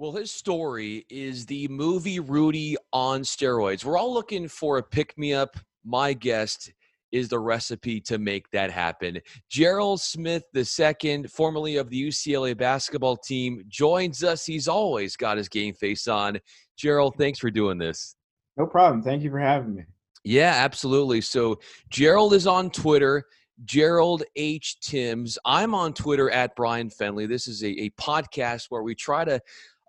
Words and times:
Well, 0.00 0.12
his 0.12 0.30
story 0.30 1.04
is 1.10 1.44
the 1.44 1.68
movie 1.68 2.20
Rudy 2.20 2.74
on 2.90 3.20
steroids. 3.20 3.84
We're 3.84 3.98
all 3.98 4.14
looking 4.14 4.48
for 4.48 4.78
a 4.78 4.82
pick 4.82 5.12
me 5.18 5.34
up. 5.34 5.58
My 5.84 6.14
guest 6.14 6.72
is 7.12 7.28
the 7.28 7.38
recipe 7.38 8.00
to 8.00 8.16
make 8.16 8.50
that 8.52 8.70
happen. 8.70 9.20
Jerrold 9.50 10.00
Smith 10.00 10.44
II, 10.56 11.24
formerly 11.24 11.76
of 11.76 11.90
the 11.90 12.08
UCLA 12.08 12.56
basketball 12.56 13.18
team, 13.18 13.62
joins 13.68 14.24
us. 14.24 14.46
He's 14.46 14.68
always 14.68 15.18
got 15.18 15.36
his 15.36 15.50
game 15.50 15.74
face 15.74 16.08
on. 16.08 16.38
Jerrold, 16.78 17.16
thanks 17.18 17.38
for 17.38 17.50
doing 17.50 17.76
this. 17.76 18.16
No 18.56 18.64
problem. 18.64 19.02
Thank 19.02 19.22
you 19.22 19.30
for 19.30 19.38
having 19.38 19.74
me. 19.74 19.84
Yeah, 20.24 20.54
absolutely. 20.56 21.20
So 21.20 21.60
Jerrold 21.90 22.32
is 22.32 22.46
on 22.46 22.70
Twitter. 22.70 23.26
Jerrold 23.66 24.22
H. 24.36 24.80
Timms. 24.80 25.38
I'm 25.44 25.74
on 25.74 25.92
Twitter 25.92 26.30
at 26.30 26.56
Brian 26.56 26.88
Fenley. 26.88 27.28
This 27.28 27.46
is 27.46 27.62
a, 27.62 27.68
a 27.68 27.90
podcast 27.90 28.68
where 28.70 28.82
we 28.82 28.94
try 28.94 29.26
to 29.26 29.38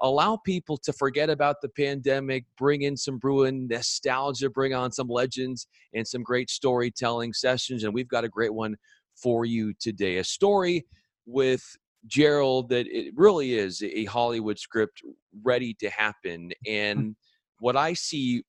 allow 0.02 0.38
people 0.38 0.78
to 0.78 0.92
forget 0.94 1.30
about 1.30 1.62
the 1.62 1.70
pandemic, 1.70 2.46
bring 2.58 2.82
in 2.82 2.98
some 2.98 3.18
Bruin 3.18 3.68
nostalgia, 3.68 4.50
bring 4.50 4.74
on 4.74 4.92
some 4.92 5.08
legends 5.08 5.68
and 5.94 6.08
some 6.08 6.24
great 6.24 6.50
storytelling 6.50 7.34
sessions. 7.34 7.84
And 7.84 7.94
we've 7.94 8.08
got 8.08 8.24
a 8.24 8.30
great 8.30 8.54
one 8.54 8.76
for 9.16 9.46
you 9.46 9.74
today. 9.80 10.18
A 10.18 10.24
story 10.24 10.86
with 11.26 11.64
Jerrold 12.08 12.70
that 12.70 12.88
it 12.88 13.14
really 13.16 13.54
is 13.54 13.82
a 13.84 14.06
Hollywood 14.06 14.58
script 14.58 15.02
ready 15.44 15.76
to 15.76 15.90
happen. 15.90 16.52
Hmm. 16.66 16.72
And 16.72 17.16
what 17.60 17.76
I 17.76 17.94
see 17.94 18.44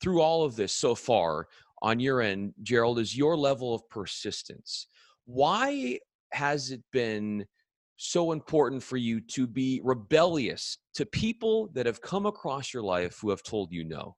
through 0.00 0.20
all 0.20 0.44
of 0.44 0.54
this 0.54 0.72
so 0.72 0.94
far 0.94 1.48
on 1.82 1.98
your 1.98 2.20
end, 2.20 2.54
Jerrold, 2.62 2.98
is 2.98 3.16
your 3.16 3.36
level 3.36 3.74
of 3.74 3.88
persistence. 3.88 4.86
Why 5.24 5.98
has 6.32 6.70
it 6.70 6.82
been 6.92 7.46
so 7.96 8.32
important 8.32 8.82
for 8.82 8.96
you 8.96 9.20
to 9.20 9.46
be 9.46 9.80
rebellious 9.84 10.78
to 10.94 11.06
people 11.06 11.68
that 11.74 11.86
have 11.86 12.00
come 12.00 12.26
across 12.26 12.72
your 12.72 12.82
life 12.82 13.18
who 13.20 13.30
have 13.30 13.42
told 13.42 13.72
you 13.72 13.84
no? 13.84 14.16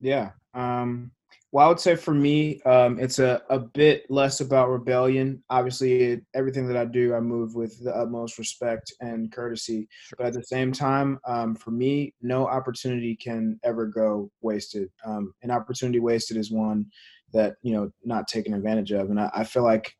Yeah. 0.00 0.30
Um, 0.54 1.12
well, 1.52 1.66
I 1.66 1.68
would 1.68 1.78
say 1.78 1.94
for 1.94 2.12
me, 2.12 2.60
um, 2.62 2.98
it's 2.98 3.20
a, 3.20 3.40
a 3.48 3.60
bit 3.60 4.10
less 4.10 4.40
about 4.40 4.70
rebellion. 4.70 5.42
Obviously, 5.50 6.02
it, 6.02 6.22
everything 6.34 6.66
that 6.66 6.76
I 6.76 6.84
do, 6.84 7.14
I 7.14 7.20
move 7.20 7.54
with 7.54 7.82
the 7.82 7.94
utmost 7.94 8.38
respect 8.38 8.92
and 9.00 9.30
courtesy. 9.30 9.88
Sure. 10.02 10.16
But 10.18 10.26
at 10.26 10.32
the 10.32 10.42
same 10.42 10.72
time, 10.72 11.20
um, 11.26 11.54
for 11.54 11.70
me, 11.70 12.12
no 12.20 12.46
opportunity 12.48 13.14
can 13.14 13.60
ever 13.62 13.86
go 13.86 14.32
wasted. 14.42 14.90
Um, 15.06 15.32
an 15.42 15.52
opportunity 15.52 16.00
wasted 16.00 16.36
is 16.36 16.50
one 16.50 16.86
that 17.32 17.54
you 17.62 17.72
know 17.72 17.90
not 18.04 18.26
taken 18.26 18.54
advantage 18.54 18.90
of, 18.90 19.10
and 19.10 19.20
I, 19.20 19.30
I 19.32 19.44
feel 19.44 19.62
like 19.62 19.94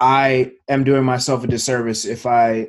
I 0.00 0.52
am 0.68 0.84
doing 0.84 1.04
myself 1.04 1.44
a 1.44 1.46
disservice 1.46 2.04
if 2.04 2.26
I 2.26 2.68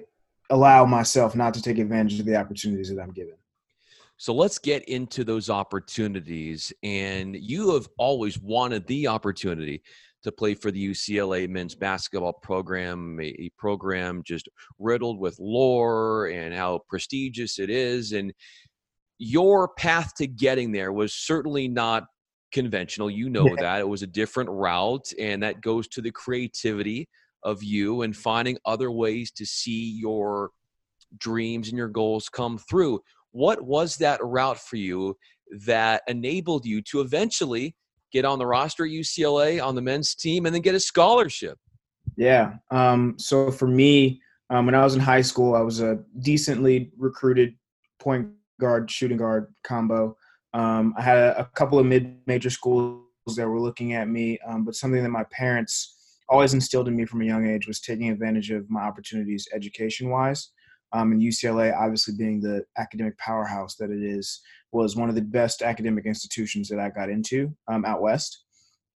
allow 0.50 0.86
myself 0.86 1.36
not 1.36 1.54
to 1.56 1.62
take 1.62 1.78
advantage 1.78 2.20
of 2.20 2.26
the 2.26 2.38
opportunities 2.38 2.90
that 2.90 3.02
I'm 3.02 3.12
given. 3.12 3.36
So 4.18 4.34
let's 4.34 4.58
get 4.58 4.88
into 4.90 5.24
those 5.24 5.50
opportunities. 5.50 6.74
And 6.84 7.36
you 7.36 7.74
have 7.74 7.88
always 7.98 8.40
wanted 8.40 8.88
the 8.88 9.08
opportunity 9.08 9.84
to 10.24 10.32
play 10.32 10.56
for 10.56 10.72
the 10.72 10.90
UCLA 10.90 11.48
men's 11.48 11.76
basketball 11.76 12.34
program, 12.34 13.20
a, 13.22 13.50
program 13.58 14.24
just 14.26 14.50
riddled 14.80 15.20
with 15.20 15.38
lore 15.40 16.28
and 16.28 16.54
how 16.54 16.82
prestigious 16.90 17.60
it 17.60 17.70
is. 17.70 18.14
And 18.14 18.34
your 19.20 19.70
path 19.70 20.16
to 20.16 20.28
getting 20.28 20.72
there 20.72 20.92
was 20.92 21.14
certainly 21.14 21.68
not 21.68 22.06
conventional. 22.52 23.10
You 23.10 23.30
know 23.30 23.56
that. 23.60 23.80
It 23.80 23.88
was 23.88 24.04
a 24.04 24.08
different 24.08 24.50
route, 24.50 25.12
and 25.20 25.42
that 25.44 25.62
goes 25.62 25.88
to 25.90 26.02
the 26.02 26.12
creativity 26.12 27.08
of 27.44 27.64
you 27.64 28.02
and 28.02 28.16
finding 28.16 28.58
other 28.66 28.92
ways 28.92 29.32
to 29.32 29.46
see 29.46 29.98
your 30.00 30.52
dreams 31.18 31.70
and 31.70 31.78
your 31.78 31.88
goals 31.88 32.30
come 32.30 32.58
through. 32.58 33.00
What 33.32 33.62
was 33.62 33.98
that 33.98 34.24
route 34.24 34.60
for 34.60 34.78
you 34.78 35.18
that 35.66 36.02
enabled 36.08 36.66
you 36.66 36.82
to 36.84 37.02
eventually 37.02 37.76
get 38.12 38.26
on 38.26 38.40
the 38.40 38.46
roster 38.46 38.86
at 38.86 38.92
UCLA 38.92 39.64
on 39.64 39.76
the 39.76 39.82
men's 39.82 40.16
team 40.16 40.46
and 40.46 40.54
then 40.54 40.62
get 40.62 40.76
a 40.76 40.80
scholarship? 40.80 41.58
Yeah. 42.16 42.56
Um, 42.72 43.16
so 43.18 43.52
for 43.52 43.68
me, 43.68 44.22
um, 44.50 44.66
when 44.66 44.76
I 44.76 44.84
was 44.84 44.96
in 44.96 45.02
high 45.02 45.22
school, 45.22 45.56
I 45.56 45.62
was 45.62 45.82
a 45.82 46.00
decently 46.20 46.92
recruited 46.98 47.56
point 48.00 48.30
guard, 48.60 48.90
shooting 48.90 49.18
guard 49.18 49.54
combo. 49.64 50.16
Um, 50.58 50.96
I 50.98 51.04
had 51.04 51.18
a, 51.18 51.42
a, 51.42 51.46
couple 51.54 51.78
of 51.78 51.86
mid-major 51.86 52.50
schools 52.50 53.06
that 53.36 53.48
were 53.48 53.60
looking 53.60 53.94
at 53.94 54.08
me, 54.08 54.40
um, 54.48 54.66
but 54.66 54.74
something 54.74 55.04
that 55.04 55.10
my 55.10 55.24
parents 55.26 56.18
always 56.30 56.56
instilled 56.56 56.88
in 56.88 56.96
me 56.96 57.06
from 57.06 57.22
a 57.22 57.26
young 57.26 57.48
age 57.48 57.68
was 57.68 57.80
taking 57.80 58.10
advantage 58.10 58.50
of 58.50 58.68
my 58.68 58.82
opportunities 58.82 59.48
education-wise. 59.54 60.50
Um, 60.94 61.12
and 61.12 61.22
UCLA, 61.22 61.78
obviously 61.78 62.16
being 62.18 62.42
the 62.42 62.64
academic 62.76 63.16
powerhouse 63.20 63.76
that 63.76 63.92
it 63.92 64.02
is, 64.02 64.42
was 64.72 64.96
one 64.96 65.10
of 65.10 65.16
the 65.16 65.22
best 65.22 65.62
academic 65.62 66.08
institutions 66.08 66.70
that 66.70 66.80
I 66.80 66.90
got 66.90 67.12
into 67.12 67.56
um, 67.68 67.86
out 67.86 68.02
west. 68.02 68.44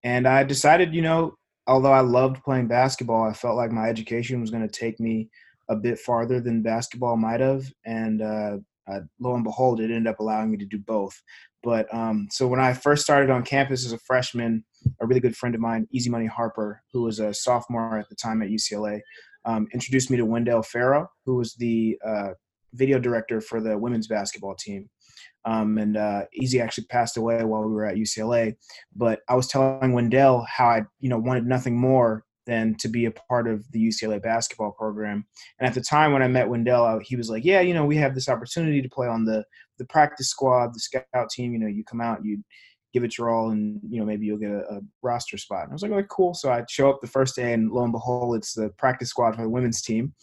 And 0.03 0.27
I 0.27 0.43
decided, 0.43 0.95
you 0.95 1.03
know, 1.03 1.35
although 1.67 1.91
I 1.91 1.99
loved 1.99 2.43
playing 2.43 2.69
basketball, 2.69 3.29
I 3.29 3.33
felt 3.33 3.55
like 3.55 3.71
my 3.71 3.87
education 3.87 4.41
was 4.41 4.49
going 4.49 4.67
to 4.67 4.79
take 4.79 4.99
me 4.99 5.29
a 5.69 5.75
bit 5.75 5.99
farther 5.99 6.41
than 6.41 6.63
basketball 6.63 7.17
might 7.17 7.39
have. 7.39 7.71
And 7.85 8.23
uh, 8.23 8.57
uh, 8.91 9.01
lo 9.19 9.35
and 9.35 9.43
behold, 9.43 9.79
it 9.79 9.85
ended 9.85 10.07
up 10.07 10.19
allowing 10.19 10.51
me 10.51 10.57
to 10.57 10.65
do 10.65 10.79
both. 10.79 11.21
But 11.63 11.93
um, 11.93 12.27
so 12.31 12.47
when 12.47 12.59
I 12.59 12.73
first 12.73 13.03
started 13.03 13.29
on 13.29 13.43
campus 13.43 13.85
as 13.85 13.91
a 13.91 13.99
freshman, 13.99 14.63
a 14.99 15.05
really 15.05 15.19
good 15.19 15.37
friend 15.37 15.53
of 15.53 15.61
mine, 15.61 15.87
Easy 15.91 16.09
Money 16.09 16.25
Harper, 16.25 16.81
who 16.91 17.03
was 17.03 17.19
a 17.19 17.33
sophomore 17.33 17.99
at 17.99 18.09
the 18.09 18.15
time 18.15 18.41
at 18.41 18.49
UCLA, 18.49 19.01
um, 19.45 19.67
introduced 19.73 20.09
me 20.09 20.17
to 20.17 20.25
Wendell 20.25 20.63
Farrow, 20.63 21.09
who 21.25 21.35
was 21.35 21.53
the 21.55 21.97
uh, 22.05 22.29
video 22.73 22.99
director 22.99 23.41
for 23.41 23.61
the 23.61 23.77
women's 23.77 24.07
basketball 24.07 24.55
team. 24.55 24.89
Um, 25.45 25.77
and 25.77 25.97
uh, 25.97 26.25
Easy 26.33 26.61
actually 26.61 26.85
passed 26.85 27.17
away 27.17 27.43
while 27.43 27.63
we 27.63 27.73
were 27.73 27.85
at 27.85 27.95
UCLA. 27.95 28.55
But 28.95 29.21
I 29.27 29.35
was 29.35 29.47
telling 29.47 29.93
Wendell 29.93 30.45
how 30.49 30.67
I, 30.67 30.83
you 30.99 31.09
know, 31.09 31.17
wanted 31.17 31.45
nothing 31.45 31.79
more 31.79 32.23
than 32.45 32.75
to 32.75 32.87
be 32.87 33.05
a 33.05 33.11
part 33.11 33.47
of 33.47 33.69
the 33.71 33.79
UCLA 33.79 34.21
basketball 34.21 34.71
program. 34.71 35.25
And 35.59 35.67
at 35.67 35.73
the 35.73 35.81
time 35.81 36.11
when 36.11 36.23
I 36.23 36.27
met 36.27 36.49
Wendell, 36.49 36.99
he 37.03 37.15
was 37.15 37.29
like, 37.29 37.45
"Yeah, 37.45 37.61
you 37.61 37.73
know, 37.73 37.85
we 37.85 37.97
have 37.97 38.15
this 38.15 38.29
opportunity 38.29 38.81
to 38.81 38.89
play 38.89 39.07
on 39.07 39.25
the 39.25 39.45
the 39.81 39.87
practice 39.87 40.29
squad, 40.29 40.73
the 40.73 40.79
scout 40.79 41.29
team. 41.31 41.53
You 41.53 41.59
know, 41.59 41.67
you 41.67 41.83
come 41.83 42.01
out, 42.01 42.23
you 42.23 42.43
give 42.93 43.03
it 43.03 43.17
your 43.17 43.29
all, 43.29 43.49
and 43.49 43.79
you 43.89 43.99
know 43.99 44.05
maybe 44.05 44.25
you'll 44.25 44.37
get 44.37 44.51
a, 44.51 44.75
a 44.75 44.79
roster 45.01 45.37
spot." 45.37 45.63
And 45.63 45.71
I 45.71 45.73
was 45.73 45.81
like, 45.81 45.91
"Okay, 45.91 46.07
cool." 46.09 46.33
So 46.33 46.51
I 46.51 46.63
show 46.69 46.89
up 46.89 47.01
the 47.01 47.07
first 47.07 47.35
day, 47.35 47.53
and 47.53 47.71
lo 47.71 47.83
and 47.83 47.91
behold, 47.91 48.35
it's 48.35 48.53
the 48.53 48.69
practice 48.77 49.09
squad 49.09 49.35
for 49.35 49.41
the 49.41 49.49
women's 49.49 49.81
team. 49.81 50.13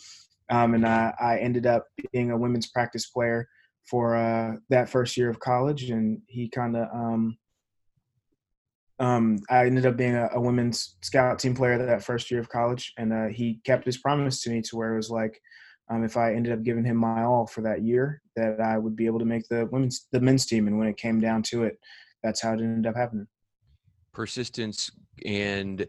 Um, 0.50 0.74
and 0.74 0.86
I, 0.86 1.12
I 1.20 1.38
ended 1.38 1.66
up 1.66 1.86
being 2.12 2.30
a 2.30 2.38
women's 2.38 2.68
practice 2.68 3.06
player 3.06 3.46
for 3.84 4.16
uh, 4.16 4.52
that 4.70 4.88
first 4.88 5.16
year 5.16 5.28
of 5.28 5.40
college, 5.40 5.90
and 5.90 6.20
he 6.26 6.48
kind 6.48 6.76
of 6.76 6.88
um, 6.94 7.36
um, 9.00 9.38
I 9.50 9.66
ended 9.66 9.86
up 9.86 9.96
being 9.96 10.16
a, 10.16 10.28
a, 10.32 10.40
women's 10.40 10.96
scout 11.02 11.38
team 11.38 11.54
player 11.54 11.78
that 11.78 12.02
first 12.02 12.30
year 12.30 12.40
of 12.40 12.48
college, 12.48 12.92
and 12.96 13.12
uh, 13.12 13.26
he 13.26 13.60
kept 13.64 13.84
his 13.84 13.98
promise 13.98 14.42
to 14.42 14.50
me 14.50 14.60
to 14.62 14.76
where 14.76 14.94
it 14.94 14.96
was 14.96 15.10
like, 15.10 15.40
um, 15.90 16.04
if 16.04 16.16
I 16.16 16.34
ended 16.34 16.52
up 16.52 16.62
giving 16.62 16.84
him 16.84 16.96
my 16.96 17.22
all 17.22 17.46
for 17.46 17.62
that 17.62 17.82
year, 17.82 18.22
that 18.36 18.60
I 18.60 18.78
would 18.78 18.96
be 18.96 19.06
able 19.06 19.18
to 19.18 19.24
make 19.24 19.48
the 19.48 19.66
women's 19.66 20.06
the 20.12 20.20
men's 20.20 20.46
team. 20.46 20.66
And 20.66 20.78
when 20.78 20.88
it 20.88 20.96
came 20.96 21.20
down 21.20 21.42
to 21.44 21.64
it, 21.64 21.78
that's 22.22 22.40
how 22.40 22.52
it 22.52 22.60
ended 22.60 22.86
up 22.86 22.96
happening. 22.96 23.26
Persistence 24.12 24.90
and 25.24 25.86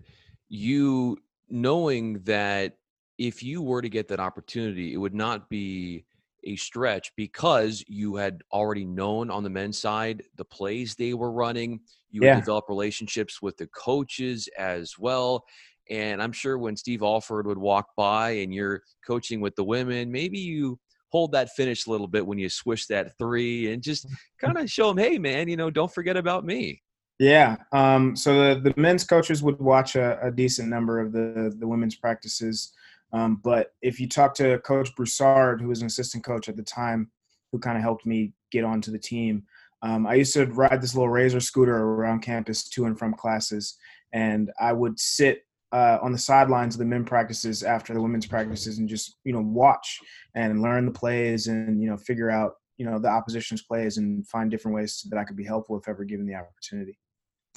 you 0.47 1.17
knowing 1.49 2.19
that 2.23 2.77
if 3.17 3.43
you 3.43 3.61
were 3.61 3.81
to 3.81 3.89
get 3.89 4.07
that 4.07 4.19
opportunity, 4.19 4.93
it 4.93 4.97
would 4.97 5.13
not 5.13 5.49
be 5.49 6.05
a 6.45 6.55
stretch 6.55 7.11
because 7.17 7.83
you 7.87 8.15
had 8.15 8.41
already 8.53 8.85
known 8.85 9.29
on 9.29 9.43
the 9.43 9.49
men's 9.49 9.77
side 9.77 10.23
the 10.37 10.45
plays 10.45 10.95
they 10.95 11.13
were 11.13 11.31
running. 11.31 11.81
You 12.11 12.21
yeah. 12.23 12.35
would 12.35 12.41
develop 12.41 12.69
relationships 12.69 13.41
with 13.41 13.57
the 13.57 13.67
coaches 13.67 14.47
as 14.57 14.97
well. 14.97 15.45
And 15.89 16.21
I'm 16.21 16.31
sure 16.31 16.57
when 16.57 16.75
Steve 16.75 17.01
Alford 17.01 17.47
would 17.47 17.57
walk 17.57 17.87
by 17.97 18.31
and 18.31 18.53
you're 18.53 18.83
coaching 19.05 19.41
with 19.41 19.55
the 19.55 19.63
women, 19.63 20.11
maybe 20.11 20.39
you 20.39 20.79
hold 21.11 21.31
that 21.31 21.49
finish 21.51 21.87
a 21.87 21.91
little 21.91 22.07
bit 22.07 22.25
when 22.25 22.37
you 22.37 22.49
swish 22.49 22.85
that 22.87 23.17
three 23.17 23.71
and 23.71 23.81
just 23.81 24.07
kind 24.39 24.57
of 24.57 24.69
show 24.69 24.93
them, 24.93 24.97
hey, 24.97 25.17
man, 25.17 25.47
you 25.47 25.57
know, 25.57 25.69
don't 25.69 25.93
forget 25.93 26.17
about 26.17 26.45
me. 26.45 26.81
Yeah. 27.19 27.57
Um, 27.73 28.15
so 28.15 28.55
the, 28.55 28.61
the 28.61 28.73
men's 28.79 29.03
coaches 29.03 29.43
would 29.43 29.59
watch 29.59 29.95
a, 29.95 30.19
a 30.21 30.31
decent 30.31 30.69
number 30.69 30.99
of 30.99 31.11
the, 31.11 31.53
the 31.59 31.67
women's 31.67 31.95
practices. 31.95 32.71
Um, 33.11 33.41
but 33.43 33.73
if 33.81 33.99
you 33.99 34.07
talk 34.07 34.33
to 34.35 34.59
Coach 34.59 34.95
Broussard, 34.95 35.59
who 35.59 35.67
was 35.67 35.81
an 35.81 35.87
assistant 35.87 36.23
coach 36.23 36.47
at 36.47 36.55
the 36.55 36.63
time, 36.63 37.11
who 37.51 37.59
kind 37.59 37.75
of 37.77 37.83
helped 37.83 38.05
me 38.05 38.33
get 38.51 38.63
onto 38.63 38.91
the 38.91 38.99
team, 38.99 39.43
um, 39.81 40.05
I 40.05 40.15
used 40.15 40.33
to 40.33 40.45
ride 40.45 40.81
this 40.81 40.93
little 40.93 41.09
razor 41.09 41.39
scooter 41.39 41.75
around 41.75 42.21
campus 42.21 42.67
to 42.69 42.85
and 42.85 42.97
from 42.97 43.13
classes, 43.13 43.77
and 44.13 44.51
I 44.59 44.73
would 44.73 44.99
sit 44.99 45.43
uh, 45.71 45.99
on 46.01 46.11
the 46.11 46.17
sidelines 46.17 46.75
of 46.75 46.79
the 46.79 46.85
men 46.85 47.05
practices 47.05 47.63
after 47.63 47.93
the 47.93 48.01
women's 48.01 48.25
practices 48.25 48.79
and 48.79 48.89
just 48.89 49.17
you 49.23 49.33
know 49.33 49.41
watch 49.41 49.99
and 50.35 50.61
learn 50.61 50.85
the 50.85 50.91
plays 50.91 51.47
and 51.47 51.81
you 51.81 51.89
know 51.89 51.97
figure 51.97 52.29
out 52.29 52.53
you 52.77 52.85
know 52.85 52.99
the 52.99 53.07
opposition's 53.07 53.61
plays 53.61 53.97
and 53.97 54.27
find 54.27 54.49
different 54.49 54.75
ways 54.75 55.05
that 55.09 55.17
I 55.17 55.23
could 55.23 55.37
be 55.37 55.45
helpful 55.45 55.77
if 55.77 55.87
ever 55.87 56.03
given 56.03 56.25
the 56.25 56.35
opportunity. 56.35 56.97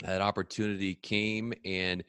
That 0.02 0.20
opportunity 0.20 0.94
came 0.94 1.52
and 1.64 2.02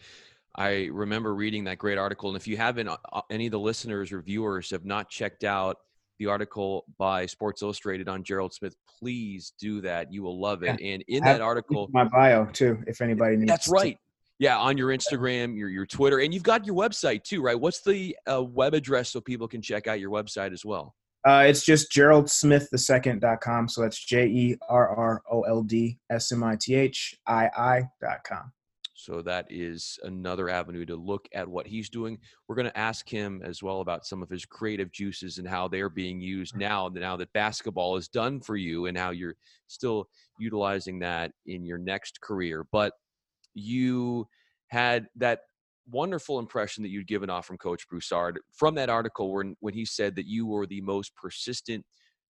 I 0.55 0.89
remember 0.91 1.33
reading 1.33 1.63
that 1.63 1.79
great 1.79 1.97
article. 1.97 2.29
And 2.29 2.37
if 2.37 2.47
you 2.47 2.57
haven't, 2.57 2.87
uh, 2.87 2.97
uh, 3.11 3.21
any 3.31 3.47
of 3.47 3.51
the 3.51 3.59
listeners 3.59 4.11
or 4.11 4.21
viewers 4.21 4.69
have 4.69 4.85
not 4.85 5.09
checked 5.09 5.43
out 5.43 5.77
the 6.19 6.27
article 6.27 6.85
by 6.99 7.25
Sports 7.25 7.63
Illustrated 7.63 8.07
on 8.07 8.23
Jerrold 8.23 8.53
Smith, 8.53 8.75
please 8.99 9.53
do 9.59 9.81
that. 9.81 10.13
You 10.13 10.21
will 10.21 10.39
love 10.39 10.63
it. 10.63 10.79
Yeah. 10.79 10.93
And 10.93 11.03
in 11.07 11.23
that 11.23 11.41
article, 11.41 11.89
my 11.91 12.03
bio 12.03 12.45
too, 12.45 12.83
if 12.85 13.01
anybody 13.01 13.35
needs. 13.35 13.49
That's 13.49 13.67
right. 13.67 13.97
Yeah, 14.39 14.57
on 14.57 14.77
your 14.77 14.89
Instagram, 14.89 15.55
your 15.55 15.69
your 15.69 15.85
Twitter, 15.85 16.19
and 16.19 16.33
you've 16.33 16.43
got 16.43 16.65
your 16.65 16.75
website 16.75 17.23
too, 17.23 17.41
right? 17.41 17.59
What's 17.59 17.81
the 17.81 18.15
uh, 18.29 18.43
web 18.43 18.73
address 18.73 19.11
so 19.11 19.21
people 19.21 19.47
can 19.47 19.61
check 19.61 19.87
out 19.87 19.99
your 19.99 20.11
website 20.11 20.53
as 20.53 20.65
well? 20.65 20.95
Uh, 21.25 21.45
it's 21.47 21.63
just 21.63 21.91
jerroldsmith2nd.com. 21.91 23.69
So 23.69 23.81
that's 23.81 24.03
J 24.03 24.25
E 24.25 24.57
R 24.67 24.89
R 24.89 25.21
O 25.31 25.41
L 25.43 25.63
D 25.63 25.97
S 26.11 26.31
M 26.31 26.43
I 26.43 26.57
T 26.59 26.75
H 26.75 27.15
I 27.25 27.47
I.com. 27.55 28.51
So 28.95 29.21
that 29.23 29.47
is 29.49 29.99
another 30.03 30.49
avenue 30.49 30.85
to 30.85 30.95
look 30.95 31.27
at 31.33 31.47
what 31.47 31.67
he's 31.67 31.89
doing. 31.89 32.17
We're 32.47 32.55
going 32.55 32.69
to 32.69 32.77
ask 32.77 33.09
him 33.09 33.41
as 33.43 33.61
well 33.61 33.81
about 33.81 34.05
some 34.05 34.23
of 34.23 34.29
his 34.29 34.45
creative 34.45 34.93
juices 34.93 35.39
and 35.39 35.47
how 35.47 35.67
they're 35.67 35.89
being 35.89 36.21
used 36.21 36.55
now, 36.55 36.89
now 36.93 37.17
that 37.17 37.33
basketball 37.33 37.97
is 37.97 38.07
done 38.07 38.39
for 38.39 38.55
you 38.55 38.85
and 38.85 38.97
how 38.97 39.09
you're 39.09 39.35
still 39.67 40.07
utilizing 40.39 40.99
that 40.99 41.31
in 41.47 41.65
your 41.65 41.79
next 41.79 42.21
career. 42.21 42.65
But 42.71 42.93
you 43.53 44.27
had 44.67 45.07
that 45.15 45.39
wonderful 45.89 46.39
impression 46.39 46.83
that 46.83 46.89
you'd 46.89 47.07
given 47.07 47.29
off 47.29 47.45
from 47.45 47.57
Coach 47.57 47.87
Broussard 47.87 48.39
from 48.53 48.75
that 48.75 48.89
article 48.89 49.33
when, 49.33 49.55
when 49.59 49.73
he 49.73 49.85
said 49.85 50.15
that 50.15 50.25
you 50.25 50.45
were 50.45 50.65
the 50.65 50.81
most 50.81 51.15
persistent 51.15 51.85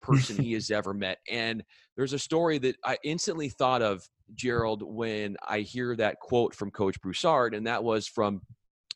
person 0.03 0.43
he 0.43 0.53
has 0.55 0.71
ever 0.71 0.95
met. 0.95 1.19
And 1.31 1.63
there's 1.97 2.13
a 2.13 2.19
story 2.19 2.59
that 2.59 2.77
I 2.85 2.99
instantly 3.05 3.49
thought 3.49 3.83
of 3.83 4.03
Jerrold 4.35 4.83
when 4.83 5.37
I 5.47 5.61
hear 5.61 5.97
that 5.97 6.21
quote 6.21 6.55
from 6.55 6.71
Coach 6.71 7.01
Broussard, 7.01 7.55
and 7.55 7.67
that 7.67 7.83
was 7.83 8.07
from 8.07 8.43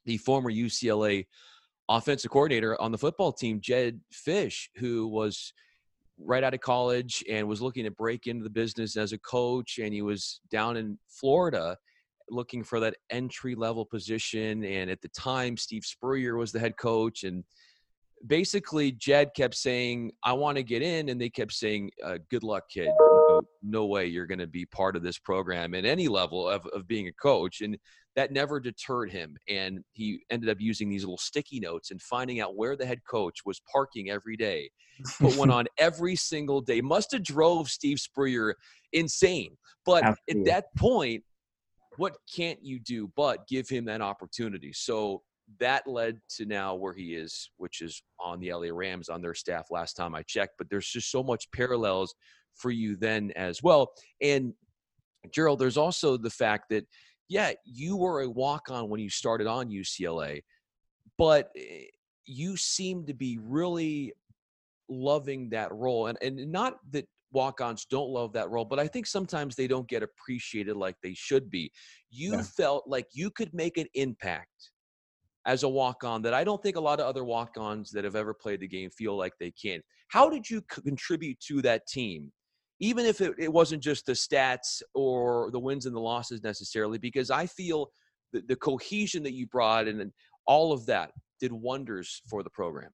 the 0.05 0.19
former 0.19 0.51
UCLA 0.51 1.27
offensive 1.89 2.31
coordinator 2.31 2.81
on 2.81 2.93
the 2.93 2.99
football 2.99 3.33
team, 3.33 3.61
Jedd 3.61 4.01
Fisch, 4.13 4.69
who 4.77 5.09
was 5.09 5.53
right 6.19 6.45
out 6.45 6.55
of 6.55 6.61
college 6.61 7.25
and 7.29 7.49
was 7.49 7.63
looking 7.63 7.85
to 7.85 7.91
break 7.91 8.27
into 8.27 8.45
the 8.45 8.51
business 8.51 8.97
as 8.97 9.13
a 9.13 9.19
coach, 9.19 9.79
and 9.79 9.93
he 9.93 10.03
was 10.03 10.41
down 10.51 10.77
in 10.77 10.99
Florida 11.09 11.77
looking 12.33 12.65
for 12.65 12.81
that 12.81 12.97
entry 13.11 13.55
level 13.55 13.85
position. 13.85 14.65
And 14.65 14.91
at 14.91 15.01
the 15.01 15.09
time, 15.09 15.57
Steve 15.57 15.85
Spurrier 15.85 16.37
was 16.37 16.53
the 16.53 16.59
head 16.59 16.77
coach, 16.77 17.25
and 17.25 17.45
basically 18.27 18.93
Jed 18.93 19.31
kept 19.37 19.55
saying, 19.55 20.13
"I 20.23 20.33
want 20.33 20.57
to 20.57 20.63
get 20.63 20.83
in," 20.83 21.09
and 21.09 21.21
they 21.21 21.31
kept 21.31 21.53
saying, 21.53 21.91
uh, 22.03 22.19
"Good 22.31 22.43
luck, 22.43 22.65
kid. 22.71 22.91
No, 23.63 23.87
way 23.87 24.07
you're 24.07 24.27
going 24.27 24.39
to 24.39 24.47
be 24.47 24.67
part 24.67 24.97
of 24.97 25.03
this 25.03 25.19
program 25.19 25.75
at 25.75 25.85
any 25.85 26.09
level 26.09 26.49
of 26.49 26.67
of 26.67 26.87
being 26.87 27.09
a 27.09 27.13
coach." 27.13 27.61
And 27.61 27.79
that 28.15 28.31
never 28.31 28.61
deterred 28.61 29.11
him, 29.11 29.37
and 29.49 29.83
he 29.93 30.23
ended 30.31 30.51
up 30.51 30.61
using 30.61 30.91
these 30.91 31.03
little 31.03 31.19
sticky 31.19 31.61
notes 31.61 31.91
and 31.91 32.01
finding 32.03 32.41
out 32.41 32.57
where 32.57 32.77
the 32.77 32.85
head 32.87 33.01
coach 33.09 33.41
was 33.47 33.61
parking 33.71 34.11
every 34.11 34.37
day. 34.37 34.71
Put 35.19 35.37
one 35.37 35.51
on 35.59 35.67
every 35.79 36.17
single 36.17 36.61
day. 36.61 36.81
Must 36.81 37.13
have 37.13 37.23
drove 37.23 37.69
Steve 37.69 37.99
Spurrier 37.99 38.55
insane. 38.93 39.57
But 39.85 40.05
Absolutely. 40.05 40.51
at 40.51 40.55
that 40.55 40.65
point, 40.77 41.25
what 41.97 42.17
can't 42.35 42.63
you 42.63 42.79
do 42.81 43.11
but 43.17 43.47
give 43.49 43.69
him 43.69 43.85
that 43.87 44.01
opportunity? 44.01 44.73
So 44.73 45.23
that 45.61 45.87
led 45.87 46.21
to 46.37 46.47
now 46.47 46.75
where 46.75 46.95
he 46.95 47.15
is, 47.15 47.51
which 47.57 47.81
is 47.81 48.03
on 48.19 48.41
the 48.41 48.53
LA 48.53 48.69
Rams 48.71 49.09
on 49.09 49.21
their 49.21 49.35
staff 49.35 49.67
last 49.71 49.95
time 49.95 50.15
I 50.15 50.23
checked. 50.23 50.55
But 50.59 50.69
there's 50.71 50.89
just 50.89 51.11
so 51.11 51.23
much 51.23 51.51
parallels 51.53 52.15
for 52.55 52.71
you 52.71 52.97
then 52.97 53.33
as 53.37 53.63
well. 53.63 53.93
And 54.21 54.55
Jerrold, 55.31 55.59
there's 55.59 55.77
also 55.77 56.17
the 56.17 56.31
fact 56.31 56.71
that, 56.71 56.87
yeah, 57.29 57.53
you 57.65 57.97
were 57.97 58.23
a 58.23 58.31
walk 58.31 58.71
on 58.71 58.89
when 58.89 59.01
you 59.01 59.11
started 59.11 59.47
on 59.47 59.71
UCLA, 59.71 60.43
but 61.19 61.51
eh, 61.57 61.85
you 62.25 62.57
seem 62.57 63.07
to 63.07 63.15
be 63.15 63.39
really 63.41 64.13
loving 64.89 65.51
that 65.51 65.73
role. 65.73 66.09
And, 66.09 66.19
and 66.23 66.51
not 66.51 66.75
that 66.91 67.09
walk 67.33 67.61
ons 67.61 67.87
don't 67.87 68.11
love 68.11 68.33
that 68.35 68.51
role, 68.51 68.65
but 68.65 68.79
I 68.79 68.87
think 68.87 69.07
sometimes 69.07 69.57
they 69.57 69.67
don't 69.67 69.89
get 69.89 70.03
appreciated 70.03 70.77
like 70.77 70.97
they 71.03 71.15
should 71.15 71.51
be. 71.51 71.73
You 72.11 72.35
yeah. 72.35 72.43
felt 72.43 72.87
like 72.87 73.07
you 73.13 73.31
could 73.31 73.53
make 73.55 73.79
an 73.79 73.87
impact 73.95 74.71
as 75.47 75.63
a 75.63 75.69
walk 75.69 76.05
on 76.05 76.23
that 76.23 76.35
I 76.35 76.45
don't 76.45 76.63
think 76.63 76.77
a 76.77 76.81
lot 76.81 77.01
of 77.01 77.07
other 77.07 77.25
walk 77.25 77.57
ons 77.59 77.91
that 77.91 78.05
have 78.05 78.17
ever 78.17 78.33
played 78.33 78.61
the 78.61 78.69
game 78.69 78.91
feel 78.91 79.17
like 79.17 79.33
they 79.41 79.51
can. 79.51 79.81
How 80.09 80.29
did 80.29 80.49
you 80.49 80.63
contribute 80.63 81.41
to 81.49 81.63
that 81.63 81.87
team? 81.87 82.31
Even 82.81 83.07
if 83.07 83.21
it, 83.21 83.35
it 83.39 83.53
wasn't 83.53 83.83
just 83.83 84.07
the 84.07 84.13
stats 84.13 84.83
or 84.95 85.51
the 85.53 85.59
wins 85.59 85.87
and 85.87 85.95
the 85.95 86.01
losses 86.01 86.43
necessarily, 86.43 86.99
because 86.99 87.31
I 87.31 87.47
feel 87.47 87.91
the, 88.33 88.43
the 88.49 88.57
cohesion 88.57 89.23
that 89.23 89.35
you 89.35 89.47
brought 89.47 89.89
and 89.89 90.13
all 90.47 90.73
of 90.73 90.87
that 90.87 91.13
did 91.41 91.53
wonders 91.53 92.23
for 92.29 92.43
the 92.43 92.51
program. 92.51 92.91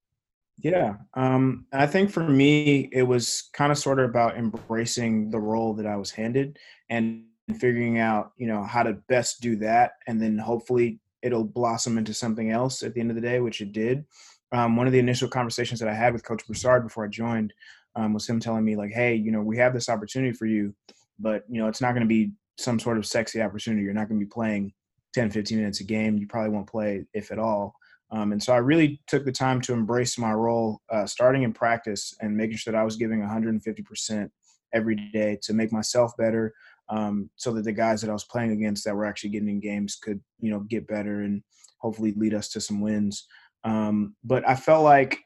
Yeah. 0.60 0.94
Um, 1.14 1.66
I 1.72 1.86
think 1.86 2.10
for 2.10 2.24
me, 2.24 2.88
it 2.92 3.04
was 3.04 3.48
kind 3.52 3.70
of 3.70 3.78
sort 3.78 4.00
of 4.00 4.10
about 4.10 4.36
embracing 4.36 5.30
the 5.30 5.38
role 5.38 5.72
that 5.74 5.86
I 5.86 5.96
was 5.96 6.10
handed 6.10 6.58
and 6.90 7.24
figuring 7.58 7.98
out, 7.98 8.32
you 8.36 8.46
know, 8.48 8.64
how 8.64 8.82
to 8.82 8.94
best 9.08 9.40
do 9.40 9.56
that. 9.56 9.92
And 10.06 10.20
then 10.20 10.36
hopefully 10.36 10.98
it'll 11.22 11.44
blossom 11.44 11.96
into 11.96 12.12
something 12.12 12.50
else 12.50 12.82
at 12.82 12.92
the 12.94 13.00
end 13.00 13.10
of 13.10 13.14
the 13.14 13.22
day, 13.22 13.40
which 13.40 13.60
it 13.60 13.72
did. 13.72 14.04
Um, 14.50 14.76
one 14.76 14.86
of 14.86 14.92
the 14.92 14.98
initial 14.98 15.28
conversations 15.28 15.78
that 15.80 15.88
I 15.88 15.94
had 15.94 16.12
with 16.12 16.24
Coach 16.24 16.44
Broussard 16.46 16.82
before 16.82 17.04
I 17.04 17.08
joined 17.08 17.52
um, 17.94 18.12
was 18.12 18.28
him 18.28 18.40
telling 18.40 18.64
me 18.64 18.76
like, 18.76 18.90
"Hey, 18.90 19.14
you 19.14 19.30
know, 19.30 19.42
we 19.42 19.58
have 19.58 19.74
this 19.74 19.88
opportunity 19.88 20.32
for 20.32 20.46
you, 20.46 20.74
but 21.18 21.44
you 21.48 21.60
know, 21.60 21.68
it's 21.68 21.80
not 21.80 21.92
going 21.92 22.02
to 22.02 22.08
be 22.08 22.32
some 22.56 22.78
sort 22.78 22.96
of 22.96 23.04
sexy 23.06 23.42
opportunity. 23.42 23.82
You're 23.82 23.92
not 23.92 24.08
going 24.08 24.18
to 24.20 24.24
be 24.24 24.30
playing 24.30 24.72
10, 25.14 25.30
15 25.30 25.58
minutes 25.58 25.80
a 25.80 25.84
game. 25.84 26.16
You 26.16 26.26
probably 26.26 26.50
won't 26.50 26.66
play 26.66 27.04
if 27.12 27.30
at 27.30 27.38
all." 27.38 27.74
Um, 28.10 28.32
and 28.32 28.42
so 28.42 28.52
I 28.52 28.58
really 28.58 29.00
took 29.06 29.24
the 29.24 29.32
time 29.32 29.60
to 29.62 29.72
embrace 29.72 30.18
my 30.18 30.32
role, 30.32 30.80
uh, 30.90 31.06
starting 31.06 31.42
in 31.42 31.52
practice 31.52 32.14
and 32.20 32.36
making 32.36 32.56
sure 32.56 32.72
that 32.72 32.78
I 32.78 32.84
was 32.84 32.96
giving 32.96 33.20
150% 33.20 34.30
every 34.72 34.96
day 35.12 35.38
to 35.42 35.52
make 35.52 35.72
myself 35.72 36.12
better, 36.16 36.54
um, 36.88 37.28
so 37.36 37.52
that 37.52 37.64
the 37.64 37.72
guys 37.72 38.00
that 38.00 38.10
I 38.10 38.14
was 38.14 38.24
playing 38.24 38.52
against 38.52 38.84
that 38.84 38.96
were 38.96 39.04
actually 39.04 39.30
getting 39.30 39.48
in 39.48 39.60
games 39.60 39.96
could, 39.96 40.20
you 40.40 40.50
know, 40.50 40.60
get 40.60 40.86
better 40.86 41.22
and 41.22 41.42
hopefully 41.78 42.14
lead 42.16 42.34
us 42.34 42.48
to 42.50 42.60
some 42.60 42.80
wins. 42.80 43.26
Um, 43.64 44.14
but 44.24 44.46
I 44.48 44.54
felt 44.54 44.84
like, 44.84 45.18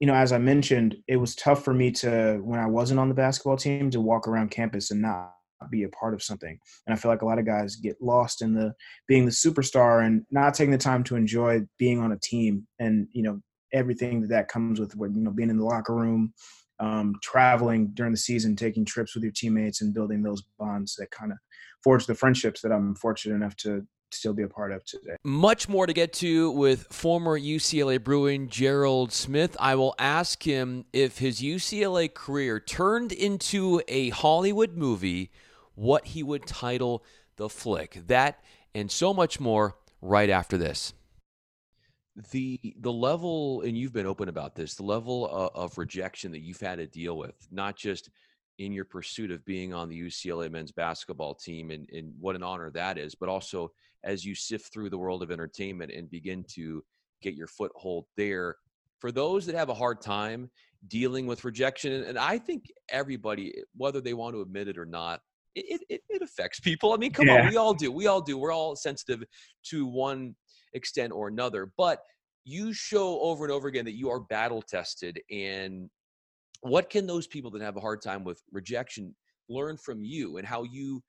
you 0.00 0.06
know, 0.06 0.14
as 0.14 0.32
I 0.32 0.38
mentioned, 0.38 0.96
it 1.08 1.16
was 1.16 1.34
tough 1.34 1.64
for 1.64 1.74
me 1.74 1.90
to, 1.92 2.40
when 2.42 2.60
I 2.60 2.66
wasn't 2.66 3.00
on 3.00 3.08
the 3.08 3.14
basketball 3.14 3.56
team, 3.56 3.90
to 3.90 4.00
walk 4.00 4.28
around 4.28 4.50
campus 4.50 4.90
and 4.90 5.02
not 5.02 5.32
be 5.70 5.82
a 5.84 5.88
part 5.88 6.14
of 6.14 6.22
something. 6.22 6.58
And 6.86 6.94
I 6.94 6.96
feel 6.96 7.10
like 7.10 7.22
a 7.22 7.26
lot 7.26 7.38
of 7.38 7.46
guys 7.46 7.76
get 7.76 8.00
lost 8.00 8.42
in 8.42 8.54
the 8.54 8.74
being 9.06 9.24
the 9.24 9.30
superstar 9.30 10.04
and 10.06 10.24
not 10.30 10.54
taking 10.54 10.72
the 10.72 10.78
time 10.78 11.04
to 11.04 11.16
enjoy 11.16 11.60
being 11.78 12.00
on 12.00 12.12
a 12.12 12.18
team 12.18 12.66
and, 12.78 13.08
you 13.12 13.22
know, 13.22 13.40
everything 13.72 14.20
that 14.22 14.30
that 14.30 14.48
comes 14.48 14.80
with, 14.80 14.94
you 14.94 15.10
know, 15.20 15.30
being 15.30 15.50
in 15.50 15.58
the 15.58 15.64
locker 15.64 15.94
room, 15.94 16.32
um, 16.80 17.14
traveling 17.22 17.90
during 17.94 18.12
the 18.12 18.18
season, 18.18 18.56
taking 18.56 18.84
trips 18.84 19.14
with 19.14 19.24
your 19.24 19.32
teammates, 19.32 19.82
and 19.82 19.94
building 19.94 20.22
those 20.22 20.42
bonds 20.58 20.94
that 20.96 21.10
kind 21.10 21.32
of 21.32 21.38
forge 21.82 22.06
the 22.06 22.14
friendships 22.14 22.60
that 22.62 22.72
I'm 22.72 22.94
fortunate 22.94 23.34
enough 23.34 23.56
to 23.56 23.86
still 24.10 24.32
be 24.32 24.42
a 24.42 24.48
part 24.48 24.72
of 24.72 24.84
today. 24.84 25.16
Much 25.22 25.68
more 25.68 25.86
to 25.86 25.92
get 25.92 26.12
to 26.14 26.50
with 26.50 26.86
former 26.90 27.38
UCLA 27.38 28.02
Bruin 28.02 28.48
Jerrold 28.48 29.12
Smith. 29.12 29.56
I 29.60 29.74
will 29.74 29.94
ask 29.98 30.42
him 30.42 30.86
if 30.92 31.18
his 31.18 31.40
UCLA 31.40 32.12
career 32.12 32.60
turned 32.60 33.12
into 33.12 33.82
a 33.88 34.10
Hollywood 34.10 34.76
movie, 34.76 35.30
what 35.78 36.06
he 36.06 36.22
would 36.22 36.46
title 36.46 37.04
the 37.36 37.48
flick. 37.48 38.00
That 38.08 38.40
and 38.74 38.90
so 38.90 39.14
much 39.14 39.40
more 39.40 39.76
right 40.00 40.30
after 40.30 40.58
this 40.58 40.92
the 42.32 42.58
the 42.80 42.92
level 42.92 43.62
and 43.62 43.78
you've 43.78 43.92
been 43.92 44.06
open 44.06 44.28
about 44.28 44.54
this 44.54 44.74
the 44.74 44.82
level 44.82 45.28
of, 45.28 45.50
of, 45.54 45.78
rejection 45.78 46.32
that 46.32 46.40
you've 46.40 46.60
had 46.60 46.78
to 46.78 46.86
deal 46.86 47.16
with 47.16 47.34
not 47.52 47.76
just 47.76 48.10
in 48.58 48.72
your 48.72 48.84
pursuit 48.84 49.30
of 49.30 49.44
being 49.44 49.72
on 49.72 49.88
the 49.88 50.00
ucla 50.02 50.50
men's 50.50 50.72
basketball 50.72 51.34
team 51.34 51.70
and, 51.70 51.88
and 51.90 52.12
what 52.18 52.34
an 52.34 52.42
honor 52.42 52.70
that 52.70 52.98
is 52.98 53.14
but 53.14 53.28
also 53.28 53.70
as 54.02 54.24
you 54.24 54.34
sift 54.34 54.72
through 54.72 54.90
the 54.90 54.98
world 54.98 55.22
of 55.22 55.30
entertainment 55.30 55.92
and 55.92 56.10
begin 56.10 56.44
to 56.48 56.82
get 57.22 57.34
your 57.34 57.46
foothold 57.46 58.04
there 58.16 58.56
for 58.98 59.12
those 59.12 59.46
that 59.46 59.54
have 59.54 59.68
a 59.68 59.74
hard 59.74 60.00
time 60.00 60.50
dealing 60.88 61.24
with 61.24 61.44
rejection 61.44 61.92
and 61.92 62.18
i 62.18 62.36
think 62.36 62.66
everybody 62.88 63.54
whether 63.76 64.00
they 64.00 64.14
want 64.14 64.34
to 64.34 64.40
admit 64.40 64.66
it 64.66 64.78
or 64.78 64.86
not 64.86 65.20
it, 65.54 65.80
it, 65.88 66.00
it 66.08 66.22
affects 66.22 66.60
people 66.60 66.92
i 66.92 66.96
mean 66.96 67.12
come 67.12 67.26
yeah. 67.26 67.42
on 67.42 67.48
we 67.48 67.56
all 67.56 67.74
do 67.74 67.90
we 67.90 68.06
all 68.06 68.20
do 68.20 68.38
we're 68.38 68.52
all 68.52 68.76
sensitive 68.76 69.22
to 69.64 69.86
one 69.86 70.34
extent 70.74 71.12
or 71.12 71.28
another. 71.28 71.72
But 71.76 72.00
you 72.44 72.72
show 72.72 73.20
over 73.20 73.44
and 73.44 73.52
over 73.52 73.68
again 73.68 73.84
that 73.84 73.96
you 73.96 74.10
are 74.10 74.20
battle 74.20 74.62
tested. 74.62 75.20
And 75.30 75.90
what 76.62 76.90
can 76.90 77.06
those 77.06 77.26
people 77.26 77.50
that 77.52 77.62
have 77.62 77.76
a 77.76 77.80
hard 77.80 78.02
time 78.02 78.24
with 78.24 78.42
rejection 78.52 79.14
learn 79.48 79.76
from 79.76 80.02
you 80.02 80.38
and 80.38 80.46
how 80.46 80.64
you, 80.64 81.02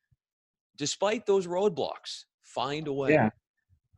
despite 0.78 1.26
those 1.26 1.48
roadblocks, 1.48 2.26
find 2.44 2.88
a 2.88 2.94
way? 2.94 3.14
Yeah. 3.14 3.30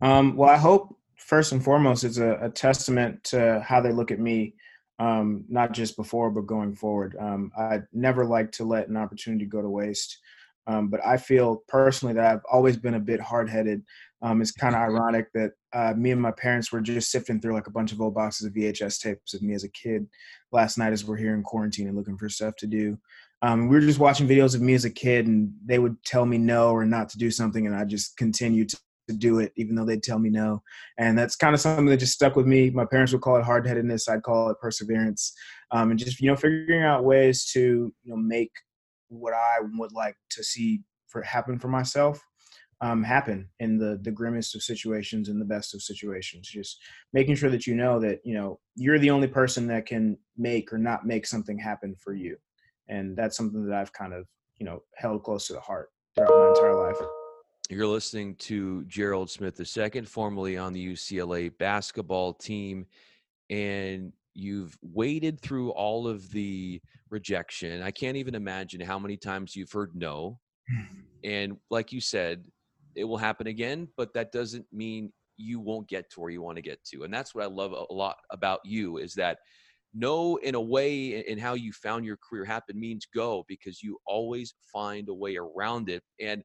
Um, 0.01 0.35
well, 0.35 0.49
I 0.49 0.57
hope 0.57 0.95
first 1.17 1.51
and 1.51 1.63
foremost 1.63 2.03
it's 2.03 2.17
a, 2.17 2.37
a 2.41 2.49
testament 2.49 3.23
to 3.25 3.63
how 3.67 3.81
they 3.81 3.91
look 3.91 4.11
at 4.11 4.19
me. 4.19 4.55
Um, 5.01 5.45
not 5.49 5.71
just 5.71 5.97
before, 5.97 6.29
but 6.29 6.45
going 6.45 6.75
forward. 6.75 7.15
Um, 7.19 7.51
I 7.57 7.79
never 7.91 8.23
like 8.23 8.51
to 8.53 8.63
let 8.63 8.87
an 8.87 8.97
opportunity 8.97 9.45
go 9.45 9.59
to 9.59 9.69
waste. 9.69 10.19
Um, 10.67 10.89
but 10.89 11.03
I 11.03 11.17
feel 11.17 11.63
personally 11.67 12.13
that 12.13 12.31
I've 12.31 12.45
always 12.51 12.77
been 12.77 12.93
a 12.93 12.99
bit 12.99 13.19
hard 13.19 13.49
headed 13.49 13.81
Um, 14.21 14.41
it's 14.41 14.51
kind 14.51 14.75
of 14.75 14.81
ironic 14.81 15.25
that 15.33 15.53
uh, 15.73 15.93
me 15.97 16.11
and 16.11 16.21
my 16.21 16.31
parents 16.31 16.71
were 16.71 16.81
just 16.81 17.09
sifting 17.09 17.41
through 17.41 17.55
like 17.55 17.65
a 17.65 17.71
bunch 17.71 17.91
of 17.91 17.99
old 17.99 18.13
boxes 18.13 18.45
of 18.45 18.53
VHS 18.53 19.01
tapes 19.01 19.33
of 19.33 19.41
me 19.41 19.55
as 19.55 19.63
a 19.63 19.69
kid 19.69 20.05
last 20.51 20.77
night 20.77 20.93
as 20.93 21.03
we're 21.03 21.17
here 21.17 21.33
in 21.33 21.41
quarantine 21.41 21.87
and 21.87 21.97
looking 21.97 22.17
for 22.17 22.29
stuff 22.29 22.55
to 22.57 22.67
do. 22.67 22.99
Um, 23.41 23.69
we 23.69 23.75
were 23.75 23.81
just 23.81 23.97
watching 23.97 24.27
videos 24.27 24.53
of 24.53 24.61
me 24.61 24.75
as 24.75 24.85
a 24.85 24.91
kid, 24.91 25.25
and 25.25 25.51
they 25.65 25.79
would 25.79 25.97
tell 26.03 26.27
me 26.27 26.37
no 26.37 26.69
or 26.69 26.85
not 26.85 27.09
to 27.09 27.17
do 27.17 27.31
something, 27.31 27.65
and 27.65 27.75
I 27.75 27.85
just 27.85 28.15
continued 28.15 28.69
to, 28.69 28.77
to 29.07 29.15
do 29.15 29.39
it, 29.39 29.51
even 29.55 29.75
though 29.75 29.85
they'd 29.85 30.03
tell 30.03 30.19
me 30.19 30.29
no. 30.29 30.61
And 30.97 31.17
that's 31.17 31.35
kind 31.35 31.53
of 31.53 31.61
something 31.61 31.85
that 31.87 31.97
just 31.97 32.13
stuck 32.13 32.35
with 32.35 32.45
me. 32.45 32.69
My 32.69 32.85
parents 32.85 33.11
would 33.13 33.21
call 33.21 33.37
it 33.37 33.43
hard 33.43 33.67
headedness, 33.67 34.07
I'd 34.07 34.23
call 34.23 34.49
it 34.49 34.59
perseverance, 34.59 35.33
um, 35.71 35.91
and 35.91 35.99
just 35.99 36.19
you 36.19 36.27
know 36.27 36.35
figuring 36.35 36.83
out 36.83 37.03
ways 37.03 37.45
to 37.53 37.59
you 37.59 38.11
know 38.11 38.17
make 38.17 38.51
what 39.09 39.33
I 39.33 39.57
would 39.77 39.91
like 39.91 40.15
to 40.31 40.43
see 40.43 40.81
for 41.07 41.21
happen 41.21 41.59
for 41.59 41.67
myself 41.67 42.23
um, 42.81 43.03
happen 43.03 43.47
in 43.59 43.77
the 43.77 43.99
the 44.01 44.11
grimmest 44.11 44.55
of 44.55 44.63
situations 44.63 45.29
and 45.29 45.39
the 45.39 45.45
best 45.45 45.73
of 45.73 45.81
situations. 45.81 46.47
Just 46.47 46.79
making 47.13 47.35
sure 47.35 47.49
that 47.49 47.67
you 47.67 47.75
know 47.75 47.99
that 47.99 48.19
you 48.23 48.33
know 48.33 48.59
you're 48.75 48.99
the 48.99 49.11
only 49.11 49.27
person 49.27 49.67
that 49.67 49.85
can 49.85 50.17
make 50.37 50.73
or 50.73 50.77
not 50.77 51.05
make 51.05 51.27
something 51.27 51.57
happen 51.57 51.95
for 51.95 52.13
you, 52.13 52.37
and 52.89 53.15
that's 53.15 53.37
something 53.37 53.65
that 53.65 53.75
I've 53.75 53.93
kind 53.93 54.13
of 54.13 54.25
you 54.57 54.65
know 54.65 54.81
held 54.95 55.23
close 55.23 55.47
to 55.47 55.53
the 55.53 55.61
heart 55.61 55.89
throughout 56.15 56.31
my 56.31 56.47
entire 56.49 56.75
life. 56.75 57.20
You're 57.71 57.87
listening 57.87 58.35
to 58.35 58.83
Jerrold 58.83 59.29
Smith 59.29 59.57
II, 59.57 60.01
formerly 60.01 60.57
on 60.57 60.73
the 60.73 60.85
UCLA 60.91 61.57
basketball 61.57 62.33
team, 62.33 62.85
and 63.49 64.11
you've 64.33 64.77
waded 64.81 65.39
through 65.39 65.69
all 65.71 66.05
of 66.05 66.29
the 66.33 66.81
rejection. 67.09 67.81
I 67.81 67.91
can't 67.91 68.17
even 68.17 68.35
imagine 68.35 68.81
how 68.81 68.99
many 68.99 69.15
times 69.15 69.55
you've 69.55 69.71
heard 69.71 69.95
no. 69.95 70.37
And 71.23 71.57
like 71.69 71.93
you 71.93 72.01
said, 72.01 72.47
it 72.95 73.03
will 73.03 73.17
happen 73.17 73.45
again, 73.47 73.87
but 73.95 74.11
that 74.15 74.31
doesn't 74.31 74.65
mean 74.73 75.13
you 75.37 75.59
won't 75.59 75.87
get 75.87 76.09
to 76.09 76.19
where 76.19 76.31
you 76.31 76.41
want 76.41 76.55
to 76.55 76.63
get 76.63 76.83
to. 76.85 77.03
And 77.03 77.13
that's 77.13 77.35
what 77.35 77.43
I 77.43 77.47
love 77.47 77.71
a 77.73 77.93
lot 77.93 78.17
about 78.31 78.59
you 78.65 78.97
is 78.97 79.13
that 79.13 79.37
no, 79.93 80.37
in 80.37 80.55
a 80.55 80.61
way, 80.61 81.23
in 81.25 81.37
how 81.37 81.53
you 81.53 81.71
found 81.73 82.05
your 82.05 82.17
career 82.17 82.43
happen 82.43 82.79
means 82.79 83.05
go 83.13 83.45
because 83.47 83.83
you 83.83 83.99
always 84.07 84.55
find 84.73 85.09
a 85.09 85.13
way 85.13 85.37
around 85.37 85.89
it. 85.89 86.01
And 86.19 86.43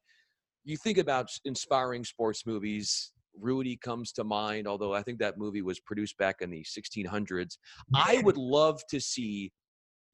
you 0.67 0.77
think 0.77 0.99
about 0.99 1.31
inspiring 1.45 2.05
sports 2.05 2.45
movies. 2.45 3.13
Rudy 3.39 3.77
comes 3.77 4.13
to 4.13 4.25
mind, 4.25 4.67
although 4.67 4.93
I 4.93 5.03
think 5.03 5.19
that 5.21 5.39
movie 5.39 5.63
was 5.63 5.79
produced 5.79 6.19
back 6.19 6.37
in 6.41 6.51
the 6.51 6.65
1600s. 6.65 7.57
I 7.95 8.21
would 8.25 8.37
love 8.37 8.81
to 8.91 9.01
see 9.01 9.53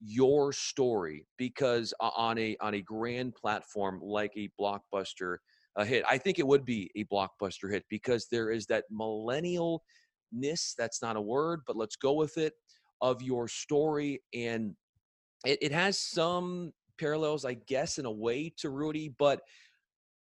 your 0.05 0.53
story 0.53 1.27
because 1.39 1.95
on 2.01 2.37
a 2.37 2.57
on 2.61 2.75
a 2.75 2.83
grand 2.83 3.35
platform 3.35 4.01
like 4.03 4.33
a 4.37 4.51
blockbuster 4.61 5.37
a 5.77 5.85
hit. 5.85 6.05
I 6.09 6.19
think 6.19 6.39
it 6.39 6.47
would 6.47 6.65
be 6.65 6.91
a 6.97 7.05
blockbuster 7.05 7.71
hit 7.71 7.85
because 7.89 8.27
there 8.31 8.51
is 8.51 8.67
that 8.67 8.85
millennialness, 8.93 10.75
that's 10.77 11.01
not 11.01 11.17
a 11.17 11.21
word, 11.21 11.61
but 11.67 11.77
let's 11.77 11.97
go 11.97 12.13
with 12.13 12.37
it, 12.37 12.53
of 13.01 13.23
your 13.23 13.49
story. 13.49 14.21
And 14.35 14.75
it, 15.47 15.59
it 15.63 15.73
has 15.73 15.99
some 15.99 16.73
parallels, 16.99 17.45
I 17.45 17.55
guess, 17.55 17.99
in 17.99 18.05
a 18.05 18.11
way 18.11 18.53
to 18.59 18.69
Rudy. 18.69 19.15
But 19.19 19.41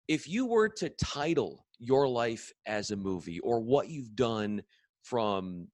if 0.09 0.27
you 0.27 0.45
were 0.45 0.67
to 0.67 0.89
title 0.89 1.65
your 1.77 2.05
life 2.07 2.51
as 2.65 2.91
a 2.91 2.97
movie 2.97 3.39
or 3.39 3.61
what 3.61 3.87
you've 3.87 4.13
done 4.15 4.61
from 5.01 5.69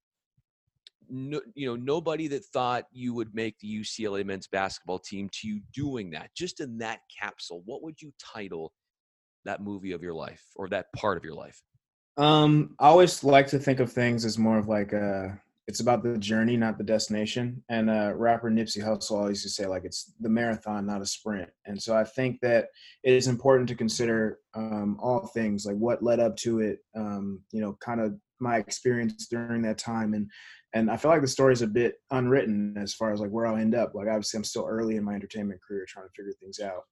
no, 1.08 1.40
you 1.54 1.66
know 1.66 1.76
nobody 1.76 2.28
that 2.28 2.44
thought 2.44 2.84
you 2.92 3.14
would 3.14 3.34
make 3.34 3.58
the 3.58 3.80
UCLA 3.80 4.24
men's 4.24 4.46
basketball 4.46 4.98
team 4.98 5.28
to 5.32 5.48
you 5.48 5.60
doing 5.72 6.10
that 6.10 6.30
just 6.36 6.60
in 6.60 6.78
that 6.78 7.00
capsule 7.20 7.62
what 7.64 7.82
would 7.82 8.00
you 8.00 8.12
title 8.18 8.72
that 9.46 9.62
movie 9.62 9.92
of 9.92 10.02
your 10.02 10.12
life 10.12 10.44
or 10.56 10.68
that 10.68 10.86
part 10.94 11.16
of 11.16 11.24
your 11.24 11.34
life? 11.34 11.62
Um, 12.18 12.74
I 12.78 12.88
always 12.88 13.24
like 13.24 13.46
to 13.48 13.58
think 13.58 13.80
of 13.80 13.90
things 13.90 14.24
as 14.24 14.38
more 14.38 14.58
of 14.58 14.68
like 14.68 14.92
a, 14.92 15.40
it's 15.68 15.80
about 15.80 16.02
the 16.02 16.16
journey, 16.16 16.56
not 16.56 16.78
the 16.78 16.84
destination. 16.84 17.62
And 17.68 17.90
uh, 17.90 18.12
rapper 18.14 18.50
Nipsey 18.50 18.82
Hussle 18.82 19.18
always 19.18 19.42
used 19.42 19.56
to 19.56 19.62
say 19.62 19.66
like 19.66 19.84
it's 19.84 20.12
the 20.20 20.28
marathon, 20.28 20.86
not 20.86 21.02
a 21.02 21.06
sprint. 21.06 21.50
And 21.64 21.80
so 21.80 21.96
I 21.96 22.04
think 22.04 22.40
that 22.42 22.68
it 23.02 23.14
is 23.14 23.26
important 23.26 23.68
to 23.68 23.74
consider 23.74 24.38
um, 24.54 24.96
all 25.00 25.26
things 25.26 25.66
like 25.66 25.76
what 25.76 26.04
led 26.04 26.20
up 26.20 26.36
to 26.38 26.60
it. 26.60 26.78
Um, 26.94 27.40
you 27.50 27.60
know, 27.60 27.76
kind 27.80 28.00
of 28.00 28.14
my 28.38 28.58
experience 28.58 29.26
during 29.28 29.62
that 29.62 29.78
time, 29.78 30.14
and 30.14 30.30
and 30.72 30.90
I 30.90 30.96
feel 30.96 31.10
like 31.10 31.22
the 31.22 31.28
story 31.28 31.52
is 31.52 31.62
a 31.62 31.66
bit 31.66 31.94
unwritten 32.10 32.76
as 32.78 32.94
far 32.94 33.12
as 33.12 33.20
like 33.20 33.30
where 33.30 33.46
I'll 33.46 33.56
end 33.56 33.74
up. 33.74 33.94
Like 33.94 34.08
obviously, 34.08 34.38
I'm 34.38 34.44
still 34.44 34.66
early 34.68 34.96
in 34.96 35.04
my 35.04 35.14
entertainment 35.14 35.60
career, 35.66 35.84
trying 35.88 36.06
to 36.06 36.12
figure 36.14 36.34
things 36.40 36.60
out. 36.60 36.82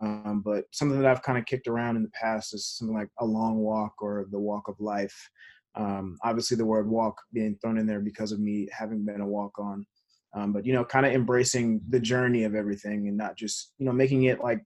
Um, 0.00 0.42
but 0.44 0.64
something 0.72 1.00
that 1.00 1.10
I've 1.10 1.22
kind 1.22 1.38
of 1.38 1.46
kicked 1.46 1.68
around 1.68 1.96
in 1.96 2.02
the 2.02 2.10
past 2.10 2.52
is 2.52 2.66
something 2.66 2.96
like 2.96 3.10
a 3.20 3.24
long 3.24 3.58
walk 3.58 3.94
or 4.00 4.26
the 4.30 4.38
walk 4.38 4.66
of 4.66 4.80
life. 4.80 5.30
Um, 5.76 6.18
obviously, 6.22 6.56
the 6.56 6.64
word 6.66 6.88
walk 6.88 7.20
being 7.32 7.56
thrown 7.60 7.78
in 7.78 7.86
there 7.86 8.00
because 8.00 8.32
of 8.32 8.40
me 8.40 8.68
having 8.72 9.04
been 9.04 9.20
a 9.20 9.26
walk 9.26 9.58
on. 9.58 9.86
Um, 10.34 10.52
but 10.52 10.66
you 10.66 10.72
know, 10.72 10.84
kind 10.84 11.06
of 11.06 11.12
embracing 11.12 11.80
the 11.88 12.00
journey 12.00 12.44
of 12.44 12.54
everything 12.54 13.08
and 13.08 13.16
not 13.16 13.36
just 13.36 13.72
you 13.78 13.86
know 13.86 13.92
making 13.92 14.24
it 14.24 14.40
like 14.40 14.62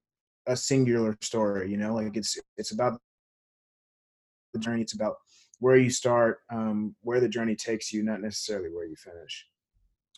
a 0.47 0.57
singular 0.57 1.17
story. 1.21 1.71
You 1.71 1.77
know, 1.77 1.95
like 1.95 2.17
it's 2.17 2.39
it's 2.57 2.73
about 2.73 3.01
the 4.53 4.61
journey. 4.61 4.83
It's 4.83 4.95
about 4.95 5.17
where 5.61 5.77
you 5.77 5.91
start, 5.91 6.39
um, 6.53 6.95
where 7.03 7.21
the 7.21 7.29
journey 7.29 7.57
takes 7.57 7.93
you, 7.93 8.03
not 8.03 8.21
necessarily 8.21 8.71
where 8.71 8.87
you 8.87 8.97
finish. 8.97 9.47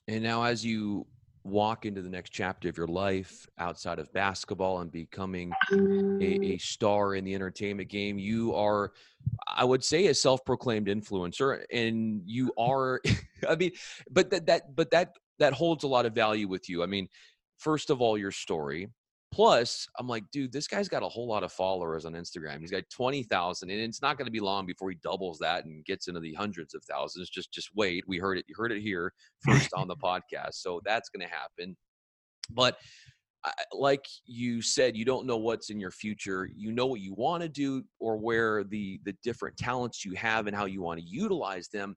And 0.09 0.23
now, 0.23 0.43
as 0.43 0.65
you 0.65 1.07
walk 1.45 1.87
into 1.87 2.03
the 2.03 2.09
next 2.09 2.31
chapter 2.31 2.69
of 2.69 2.77
your 2.77 2.87
life 2.87 3.47
outside 3.59 3.99
of 3.99 4.13
basketball 4.13 4.81
and 4.81 4.93
becoming 4.93 5.53
a, 5.73 5.75
a, 5.75 5.79
mm. 5.79 6.61
star 6.61 7.15
in 7.15 7.25
the 7.25 7.35
entertainment 7.35 7.89
game. 7.89 8.19
You 8.19 8.55
are 8.55 8.93
i 9.47 9.65
would 9.65 9.85
say 9.85 10.07
a 10.07 10.15
self-proclaimed 10.15 10.87
influencer 10.87 11.63
and 11.71 12.23
you 12.25 12.47
mm. 12.47 12.51
are 12.57 13.03
i 13.49 13.55
mean 13.55 13.71
but 14.11 14.31
that 14.31 14.47
that 14.47 14.75
but 14.75 14.91
that 14.91 15.15
that 15.41 15.53
holds 15.53 15.85
a 15.85 15.89
lot 15.89 16.07
of 16.07 16.15
value 16.15 16.47
with 16.47 16.69
you. 16.69 16.83
I 16.83 16.87
mean 16.87 17.09
first 17.59 17.91
of 17.91 18.01
all 18.01 18.17
your 18.17 18.31
story 18.31 18.89
Plus, 19.33 19.87
I'm 19.97 20.09
like, 20.09 20.25
dude, 20.33 20.53
this 20.53 20.67
guy's 20.67 20.89
got 20.89 21.05
a 21.05 21.09
whole 21.09 21.29
lot 21.29 21.45
of 21.45 21.53
followers 21.53 22.05
on 22.05 22.15
Instagram. 22.15 22.61
He's 22.61 22.73
got 22.73 22.83
20,000 22.91 23.71
and 23.71 23.81
it's 23.81 24.03
not 24.03 24.19
going 24.19 24.27
to 24.27 24.33
be 24.33 24.41
long 24.41 24.67
before 24.67 24.91
he 24.91 24.97
doubles 25.03 25.39
that 25.39 25.65
and 25.67 25.85
gets 25.85 26.09
into 26.09 26.19
the 26.19 26.35
hundreds 26.35 26.75
of 26.75 26.83
thousands. 26.85 27.31
Just 27.31 27.53
just 27.53 27.71
wait. 27.77 28.05
We 28.09 28.19
heard 28.19 28.39
it. 28.39 28.45
You 28.49 28.57
heard 28.59 28.73
it 28.73 28.83
here 28.83 29.13
first 29.45 29.71
on 29.75 29.87
the 29.87 29.97
podcast. 29.97 30.55
So 30.55 30.81
that's 30.85 31.11
going 31.11 31.27
to 31.27 31.33
happen. 31.33 31.77
But 32.51 32.77
like 33.73 34.05
you 34.27 34.61
said, 34.61 34.97
you 34.97 35.05
don't 35.05 35.27
know 35.27 35.37
what's 35.37 35.71
in 35.71 35.79
your 35.79 35.93
future. 35.93 36.49
You 36.55 36.73
know 36.73 36.87
what 36.87 37.01
you 37.01 37.15
want 37.15 37.43
to 37.43 37.49
do 37.49 37.85
or 38.01 38.17
where 38.17 38.65
the 38.65 39.01
the 39.05 39.15
different 39.23 39.57
talents 39.57 40.05
you 40.05 40.15
have 40.15 40.49
and 40.49 40.57
how 40.57 40.67
you 40.67 40.83
want 40.83 40.99
to 40.99 41.07
utilize 41.07 41.69
them. 41.69 41.97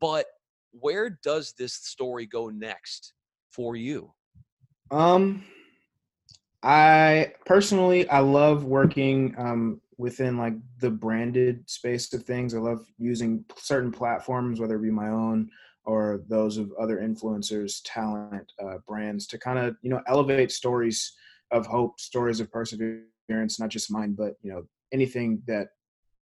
But 0.00 0.26
where 0.72 1.18
does 1.22 1.54
this 1.56 1.74
story 1.74 2.26
go 2.26 2.48
next 2.48 3.14
for 3.50 3.76
you? 3.76 4.12
Um 4.90 5.44
I 6.62 7.32
personally, 7.46 8.08
I 8.08 8.20
love 8.20 8.64
working 8.64 9.34
um, 9.38 9.80
within 9.96 10.36
like 10.36 10.54
the 10.80 10.90
branded 10.90 11.68
space 11.68 12.12
of 12.12 12.24
things. 12.24 12.54
I 12.54 12.58
love 12.58 12.86
using 12.98 13.44
certain 13.56 13.92
platforms, 13.92 14.60
whether 14.60 14.76
it 14.76 14.82
be 14.82 14.90
my 14.90 15.08
own 15.08 15.50
or 15.84 16.22
those 16.28 16.58
of 16.58 16.70
other 16.78 16.98
influencers, 16.98 17.80
talent, 17.84 18.52
uh, 18.62 18.78
brands, 18.86 19.26
to 19.28 19.38
kind 19.38 19.58
of 19.58 19.76
you 19.82 19.90
know 19.90 20.02
elevate 20.06 20.52
stories 20.52 21.14
of 21.50 21.66
hope, 21.66 21.98
stories 22.00 22.40
of 22.40 22.50
perseverance, 22.50 23.58
not 23.58 23.70
just 23.70 23.90
mine, 23.90 24.12
but 24.12 24.34
you 24.42 24.52
know 24.52 24.64
anything 24.92 25.42
that 25.46 25.68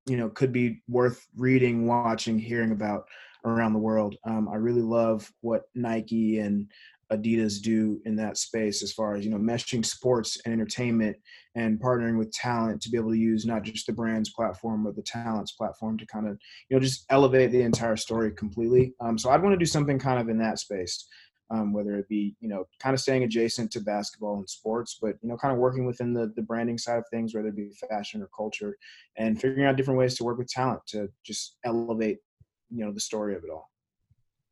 you 0.05 0.17
know 0.17 0.29
could 0.29 0.51
be 0.51 0.81
worth 0.87 1.25
reading, 1.37 1.87
watching, 1.87 2.37
hearing 2.37 2.71
about 2.71 3.05
around 3.45 3.73
the 3.73 3.79
world. 3.79 4.15
Um, 4.25 4.49
I 4.49 4.55
really 4.55 4.81
love 4.81 5.31
what 5.41 5.63
Nike 5.75 6.39
and 6.39 6.69
Adidas 7.17 7.61
do 7.61 8.01
in 8.05 8.15
that 8.17 8.37
space 8.37 8.83
as 8.83 8.91
far 8.91 9.15
as 9.15 9.25
you 9.25 9.31
know 9.31 9.37
meshing 9.37 9.85
sports 9.85 10.37
and 10.45 10.53
entertainment 10.53 11.17
and 11.55 11.79
partnering 11.79 12.17
with 12.17 12.31
talent 12.31 12.81
to 12.81 12.89
be 12.89 12.97
able 12.97 13.11
to 13.11 13.17
use 13.17 13.45
not 13.45 13.63
just 13.63 13.85
the 13.85 13.93
brand's 13.93 14.31
platform 14.31 14.83
but 14.83 14.95
the 14.95 15.03
talent's 15.03 15.51
platform 15.51 15.97
to 15.97 16.05
kind 16.07 16.27
of 16.27 16.37
you 16.69 16.75
know 16.75 16.81
just 16.81 17.05
elevate 17.09 17.51
the 17.51 17.61
entire 17.61 17.95
story 17.95 18.31
completely. 18.31 18.93
Um, 18.99 19.17
so 19.17 19.29
I'd 19.29 19.41
want 19.41 19.53
to 19.53 19.59
do 19.59 19.65
something 19.65 19.99
kind 19.99 20.19
of 20.19 20.29
in 20.29 20.37
that 20.39 20.59
space, 20.59 21.07
um, 21.49 21.73
whether 21.73 21.95
it 21.97 22.07
be 22.07 22.35
you 22.39 22.49
know 22.49 22.65
kind 22.79 22.93
of 22.93 22.99
staying 22.99 23.23
adjacent 23.23 23.71
to 23.71 23.81
basketball 23.81 24.37
and 24.37 24.49
sports, 24.49 24.97
but 25.01 25.15
you 25.21 25.29
know 25.29 25.37
kind 25.37 25.53
of 25.53 25.59
working 25.59 25.85
within 25.85 26.13
the 26.13 26.31
the 26.35 26.41
branding 26.41 26.77
side 26.77 26.97
of 26.97 27.05
things, 27.11 27.33
whether 27.33 27.49
it 27.49 27.55
be 27.55 27.71
fashion 27.89 28.21
or 28.21 28.29
culture, 28.35 28.75
and 29.17 29.39
figuring 29.39 29.65
out 29.65 29.77
different 29.77 29.99
ways 29.99 30.15
to 30.15 30.23
work 30.23 30.37
with 30.37 30.47
talent 30.47 30.81
to 30.87 31.09
just 31.23 31.57
elevate 31.65 32.17
you 32.69 32.85
know 32.85 32.91
the 32.91 32.99
story 32.99 33.35
of 33.35 33.43
it 33.43 33.49
all. 33.49 33.69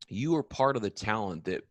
You 0.08 0.32
were 0.32 0.42
part 0.42 0.76
of 0.76 0.82
the 0.82 0.90
talent 0.90 1.44
that 1.44 1.64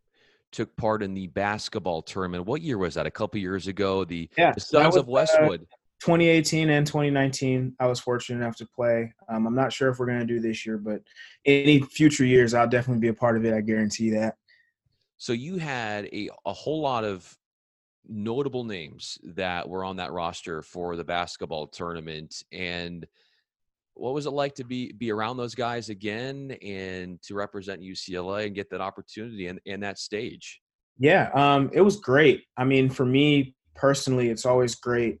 took 0.52 0.74
part 0.76 1.02
in 1.02 1.14
the 1.14 1.26
basketball 1.28 2.02
tournament. 2.02 2.46
What 2.46 2.62
year 2.62 2.78
was 2.78 2.94
that? 2.94 3.06
A 3.06 3.10
couple 3.10 3.40
years 3.40 3.66
ago. 3.66 4.04
The, 4.04 4.28
yeah, 4.36 4.52
the 4.52 4.60
Sons 4.60 4.94
was, 4.94 4.96
of 4.96 5.08
uh, 5.08 5.12
Westwood. 5.12 5.62
Uh, 5.62 5.76
2018 6.00 6.70
and 6.70 6.86
2019, 6.86 7.76
I 7.78 7.86
was 7.86 8.00
fortunate 8.00 8.42
enough 8.42 8.56
to 8.56 8.66
play. 8.66 9.12
Um, 9.28 9.46
I'm 9.46 9.54
not 9.54 9.72
sure 9.72 9.88
if 9.88 9.98
we're 9.98 10.06
going 10.06 10.18
to 10.18 10.26
do 10.26 10.40
this 10.40 10.66
year, 10.66 10.76
but 10.76 11.00
any 11.46 11.80
future 11.80 12.24
years, 12.24 12.54
I'll 12.54 12.68
definitely 12.68 13.00
be 13.00 13.08
a 13.08 13.14
part 13.14 13.36
of 13.36 13.44
it. 13.44 13.54
I 13.54 13.60
guarantee 13.60 14.10
that. 14.10 14.36
So 15.18 15.32
you 15.32 15.58
had 15.58 16.06
a, 16.06 16.28
a 16.44 16.52
whole 16.52 16.80
lot 16.80 17.04
of 17.04 17.36
notable 18.08 18.64
names 18.64 19.18
that 19.22 19.68
were 19.68 19.84
on 19.84 19.96
that 19.96 20.10
roster 20.10 20.60
for 20.62 20.96
the 20.96 21.04
basketball 21.04 21.68
tournament. 21.68 22.42
And 22.50 23.06
what 23.94 24.14
was 24.14 24.26
it 24.26 24.30
like 24.30 24.54
to 24.54 24.64
be 24.64 24.92
be 24.92 25.12
around 25.12 25.36
those 25.36 25.54
guys 25.54 25.88
again 25.88 26.56
and 26.62 27.20
to 27.22 27.34
represent 27.34 27.82
UCLA 27.82 28.46
and 28.46 28.54
get 28.54 28.70
that 28.70 28.80
opportunity 28.80 29.48
and, 29.48 29.60
in 29.64 29.80
that 29.80 29.98
stage? 29.98 30.60
Yeah, 30.98 31.30
um, 31.34 31.70
it 31.72 31.80
was 31.80 31.96
great. 31.96 32.44
I 32.56 32.64
mean, 32.64 32.90
for 32.90 33.04
me 33.04 33.54
personally, 33.74 34.28
it's 34.28 34.46
always 34.46 34.74
great. 34.74 35.18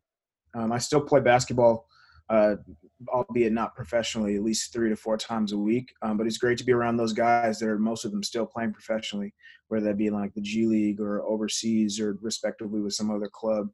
Um, 0.54 0.72
I 0.72 0.78
still 0.78 1.00
play 1.00 1.20
basketball, 1.20 1.86
uh, 2.28 2.56
albeit 3.08 3.52
not 3.52 3.74
professionally, 3.74 4.36
at 4.36 4.42
least 4.42 4.72
three 4.72 4.88
to 4.88 4.96
four 4.96 5.16
times 5.16 5.52
a 5.52 5.58
week. 5.58 5.92
Um, 6.02 6.16
but 6.16 6.26
it's 6.26 6.38
great 6.38 6.58
to 6.58 6.64
be 6.64 6.72
around 6.72 6.96
those 6.96 7.12
guys 7.12 7.58
that 7.58 7.68
are 7.68 7.78
most 7.78 8.04
of 8.04 8.10
them 8.10 8.22
still 8.22 8.46
playing 8.46 8.72
professionally, 8.72 9.34
whether 9.68 9.86
that 9.86 9.96
be 9.96 10.10
like 10.10 10.34
the 10.34 10.40
G 10.40 10.66
League 10.66 11.00
or 11.00 11.22
overseas 11.22 12.00
or 12.00 12.18
respectively 12.20 12.80
with 12.80 12.94
some 12.94 13.10
other 13.10 13.28
club. 13.32 13.68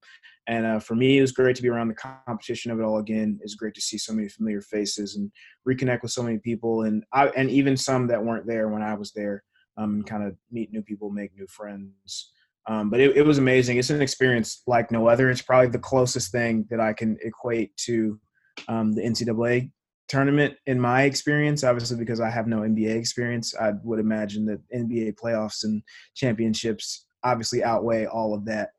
And 0.46 0.64
uh, 0.64 0.80
for 0.80 0.94
me, 0.94 1.18
it 1.18 1.20
was 1.20 1.32
great 1.32 1.56
to 1.56 1.62
be 1.62 1.68
around 1.68 1.88
the 1.88 1.94
competition 2.26 2.70
of 2.70 2.80
it 2.80 2.84
all 2.84 2.98
again. 2.98 3.38
It's 3.42 3.54
great 3.54 3.74
to 3.74 3.80
see 3.80 3.98
so 3.98 4.12
many 4.12 4.28
familiar 4.28 4.62
faces 4.62 5.16
and 5.16 5.30
reconnect 5.68 6.02
with 6.02 6.12
so 6.12 6.22
many 6.22 6.38
people, 6.38 6.82
and 6.82 7.04
I, 7.12 7.26
and 7.28 7.50
even 7.50 7.76
some 7.76 8.06
that 8.06 8.24
weren't 8.24 8.46
there 8.46 8.68
when 8.68 8.82
I 8.82 8.94
was 8.94 9.12
there, 9.12 9.42
um, 9.76 9.96
and 9.96 10.06
kind 10.06 10.24
of 10.24 10.36
meet 10.50 10.72
new 10.72 10.82
people, 10.82 11.10
make 11.10 11.36
new 11.36 11.46
friends. 11.46 12.32
Um, 12.68 12.90
but 12.90 13.00
it, 13.00 13.16
it, 13.16 13.24
was 13.24 13.38
amazing. 13.38 13.78
It's 13.78 13.88
an 13.88 14.02
experience 14.02 14.62
like 14.66 14.90
no 14.90 15.08
other. 15.08 15.30
It's 15.30 15.40
probably 15.40 15.70
the 15.70 15.78
closest 15.78 16.30
thing 16.30 16.66
that 16.68 16.80
I 16.80 16.92
can 16.92 17.16
equate 17.22 17.74
to 17.78 18.20
um, 18.68 18.92
the 18.92 19.02
NCAA 19.02 19.70
tournament 20.08 20.54
in 20.66 20.80
my 20.80 21.02
experience. 21.02 21.64
Obviously, 21.64 21.96
because 21.96 22.20
I 22.20 22.30
have 22.30 22.46
no 22.46 22.58
NBA 22.58 22.96
experience, 22.96 23.54
I 23.54 23.72
would 23.82 24.00
imagine 24.00 24.46
that 24.46 24.60
NBA 24.74 25.14
playoffs 25.14 25.64
and 25.64 25.82
championships 26.14 27.06
obviously 27.24 27.64
outweigh 27.64 28.06
all 28.06 28.34
of 28.34 28.44
that. 28.46 28.70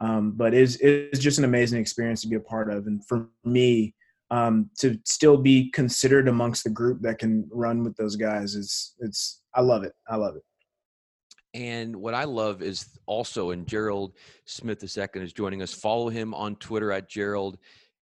Um, 0.00 0.32
but 0.32 0.54
it's 0.54 0.76
it's 0.76 1.20
just 1.20 1.38
an 1.38 1.44
amazing 1.44 1.80
experience 1.80 2.22
to 2.22 2.28
be 2.28 2.36
a 2.36 2.40
part 2.40 2.70
of, 2.70 2.86
and 2.86 3.06
for 3.06 3.28
me 3.44 3.94
um, 4.30 4.70
to 4.78 4.98
still 5.04 5.36
be 5.36 5.70
considered 5.70 6.28
amongst 6.28 6.64
the 6.64 6.70
group 6.70 7.00
that 7.02 7.18
can 7.18 7.48
run 7.52 7.84
with 7.84 7.96
those 7.96 8.16
guys 8.16 8.54
is 8.54 8.94
it's 8.98 9.42
I 9.54 9.60
love 9.60 9.84
it. 9.84 9.92
I 10.08 10.16
love 10.16 10.36
it. 10.36 10.42
And 11.54 11.94
what 11.94 12.14
I 12.14 12.24
love 12.24 12.62
is 12.62 12.98
also, 13.06 13.50
and 13.50 13.64
Jerrold 13.66 14.14
Smith 14.44 14.82
II 14.82 15.22
is 15.22 15.32
joining 15.32 15.62
us. 15.62 15.72
Follow 15.72 16.08
him 16.08 16.34
on 16.34 16.56
Twitter 16.56 16.90
at 16.90 17.08
Jerrold 17.08 17.58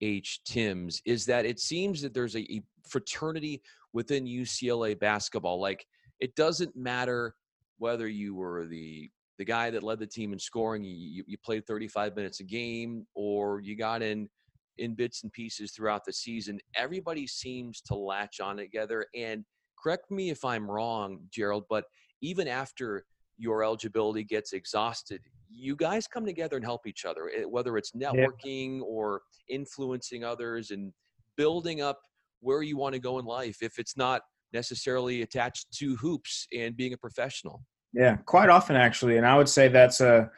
H. 0.02 0.42
Timms. 0.46 1.02
Is 1.06 1.26
that 1.26 1.46
it 1.46 1.60
seems 1.60 2.02
that 2.02 2.14
there's 2.14 2.36
a, 2.36 2.62
fraternity 2.88 3.62
within 3.94 4.26
UCLA 4.26 5.00
basketball. 5.00 5.60
Like 5.60 5.86
it 6.20 6.36
doesn't 6.36 6.76
matter 6.76 7.36
whether 7.78 8.08
you 8.08 8.36
were 8.36 8.68
the 8.68 9.10
the 9.38 9.46
guy 9.46 9.70
that 9.70 9.84
led 9.84 10.00
the 10.00 10.08
team 10.08 10.32
in 10.32 10.40
scoring, 10.40 10.84
you, 10.84 11.24
you 11.28 11.38
played 11.44 11.68
35 11.68 12.16
minutes 12.16 12.40
a 12.40 12.44
game, 12.44 13.06
or 13.16 13.60
you 13.60 13.76
got 13.76 14.02
in 14.02 14.30
in 14.78 14.94
bits 14.94 15.24
and 15.24 15.32
pieces 15.32 15.72
throughout 15.72 16.06
the 16.06 16.14
season. 16.14 16.60
Everybody 16.76 17.28
seems 17.28 17.82
to 17.82 17.96
latch 17.96 18.40
on 18.40 18.58
together. 18.58 19.06
And 19.16 19.44
correct 19.82 20.12
me 20.12 20.30
if 20.30 20.44
I'm 20.44 20.70
wrong, 20.70 21.20
Jerrold, 21.32 21.66
but 21.70 21.86
even 22.22 22.48
after 22.48 23.06
your 23.38 23.64
eligibility 23.64 24.24
gets 24.24 24.54
exhausted, 24.54 25.22
you 25.50 25.76
guys 25.76 26.08
come 26.08 26.26
together 26.26 26.56
and 26.56 26.66
help 26.66 26.88
each 26.88 27.06
other, 27.06 27.30
eh, 27.36 27.44
whether 27.44 27.78
it's 27.78 27.92
networking 27.92 28.78
yeah. 28.78 28.86
or 28.86 29.22
influencing 29.50 30.24
others 30.24 30.72
and 30.72 30.94
building 31.38 31.82
up 31.82 32.00
where 32.42 32.62
you 32.62 32.78
want 32.78 32.94
to 32.94 33.00
go 33.00 33.20
in 33.20 33.26
life. 33.26 33.58
If 33.62 33.80
it's 33.80 33.98
not 33.98 34.22
necessarily 34.54 35.22
attached 35.22 35.72
to 35.74 35.96
hoops 35.98 36.48
and 36.56 36.76
being 36.76 36.94
a 36.94 36.98
professional. 36.98 37.64
Yeah, 37.94 38.18
quite 38.26 38.50
often 38.50 38.76
actually, 38.76 39.18
and 39.18 39.26
I 39.26 39.38
would 39.38 39.50
say 39.50 39.68
that's 39.68 40.02
a 40.02 40.30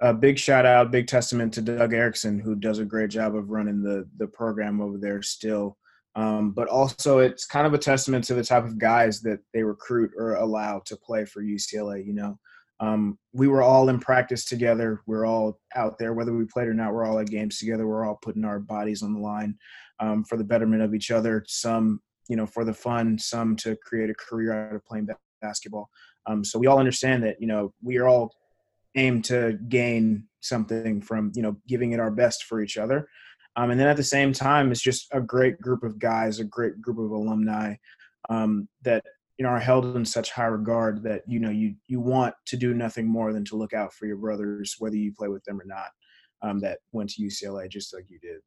a 0.00 0.12
big 0.12 0.38
shout 0.38 0.66
out, 0.66 0.90
big 0.90 1.06
testament 1.06 1.54
to 1.54 1.62
Doug 1.62 1.94
Erickson, 1.94 2.38
who 2.38 2.56
does 2.56 2.78
a 2.78 2.84
great 2.84 3.10
job 3.10 3.36
of 3.36 3.50
running 3.50 3.82
the 3.82 4.08
the 4.18 4.26
program 4.26 4.80
over 4.80 4.98
there 4.98 5.22
still. 5.22 5.78
Um, 6.16 6.52
but 6.52 6.68
also, 6.68 7.18
it's 7.18 7.44
kind 7.44 7.66
of 7.66 7.74
a 7.74 7.78
testament 7.78 8.24
to 8.26 8.34
the 8.34 8.44
type 8.44 8.64
of 8.64 8.78
guys 8.78 9.20
that 9.22 9.40
they 9.52 9.62
recruit 9.62 10.12
or 10.16 10.36
allow 10.36 10.80
to 10.86 10.96
play 10.96 11.24
for 11.24 11.42
UCLA. 11.42 12.06
You 12.06 12.14
know, 12.14 12.38
um, 12.80 13.18
we 13.32 13.48
were 13.48 13.62
all 13.62 13.88
in 13.88 13.98
practice 13.98 14.44
together. 14.44 15.00
We're 15.06 15.26
all 15.26 15.60
out 15.74 15.98
there, 15.98 16.14
whether 16.14 16.32
we 16.32 16.44
played 16.44 16.68
or 16.68 16.74
not. 16.74 16.92
We're 16.92 17.04
all 17.04 17.18
at 17.18 17.26
games 17.26 17.58
together. 17.58 17.86
We're 17.86 18.06
all 18.06 18.18
putting 18.22 18.44
our 18.44 18.60
bodies 18.60 19.02
on 19.02 19.12
the 19.12 19.20
line 19.20 19.56
um, 20.00 20.24
for 20.24 20.36
the 20.36 20.44
betterment 20.44 20.82
of 20.82 20.94
each 20.94 21.10
other. 21.10 21.44
Some, 21.48 22.00
you 22.28 22.36
know, 22.36 22.46
for 22.46 22.64
the 22.64 22.74
fun. 22.74 23.18
Some 23.18 23.56
to 23.56 23.76
create 23.76 24.10
a 24.10 24.14
career 24.14 24.52
out 24.52 24.74
of 24.74 24.84
playing 24.84 25.08
basketball. 25.42 25.90
Um, 26.26 26.44
so 26.44 26.58
we 26.58 26.66
all 26.66 26.78
understand 26.78 27.22
that 27.24 27.40
you 27.40 27.46
know 27.46 27.72
we 27.82 27.98
are 27.98 28.08
all 28.08 28.34
aimed 28.96 29.24
to 29.24 29.58
gain 29.68 30.26
something 30.40 31.00
from 31.00 31.32
you 31.34 31.42
know 31.42 31.56
giving 31.66 31.92
it 31.92 32.00
our 32.00 32.10
best 32.10 32.44
for 32.44 32.60
each 32.60 32.76
other. 32.76 33.08
Um, 33.56 33.70
and 33.70 33.78
then 33.78 33.88
at 33.88 33.96
the 33.96 34.02
same 34.02 34.32
time, 34.32 34.72
it's 34.72 34.82
just 34.82 35.06
a 35.12 35.20
great 35.20 35.60
group 35.60 35.82
of 35.82 35.98
guys, 35.98 36.40
a 36.40 36.44
great 36.44 36.80
group 36.80 36.98
of 36.98 37.10
alumni 37.10 37.74
um, 38.28 38.68
that 38.82 39.04
you 39.38 39.44
know 39.44 39.50
are 39.50 39.60
held 39.60 39.96
in 39.96 40.04
such 40.04 40.30
high 40.30 40.46
regard 40.46 41.02
that 41.02 41.22
you 41.26 41.40
know 41.40 41.50
you 41.50 41.74
you 41.86 42.00
want 42.00 42.34
to 42.46 42.56
do 42.56 42.74
nothing 42.74 43.06
more 43.06 43.32
than 43.32 43.44
to 43.46 43.56
look 43.56 43.72
out 43.72 43.92
for 43.92 44.06
your 44.06 44.16
brothers, 44.16 44.76
whether 44.78 44.96
you 44.96 45.12
play 45.12 45.28
with 45.28 45.44
them 45.44 45.60
or 45.60 45.66
not. 45.66 45.90
Um, 46.42 46.58
that 46.60 46.80
went 46.92 47.10
to 47.10 47.22
UCLA 47.22 47.70
just 47.70 47.94
like 47.94 48.04
you 48.10 48.18
did. 48.18 48.40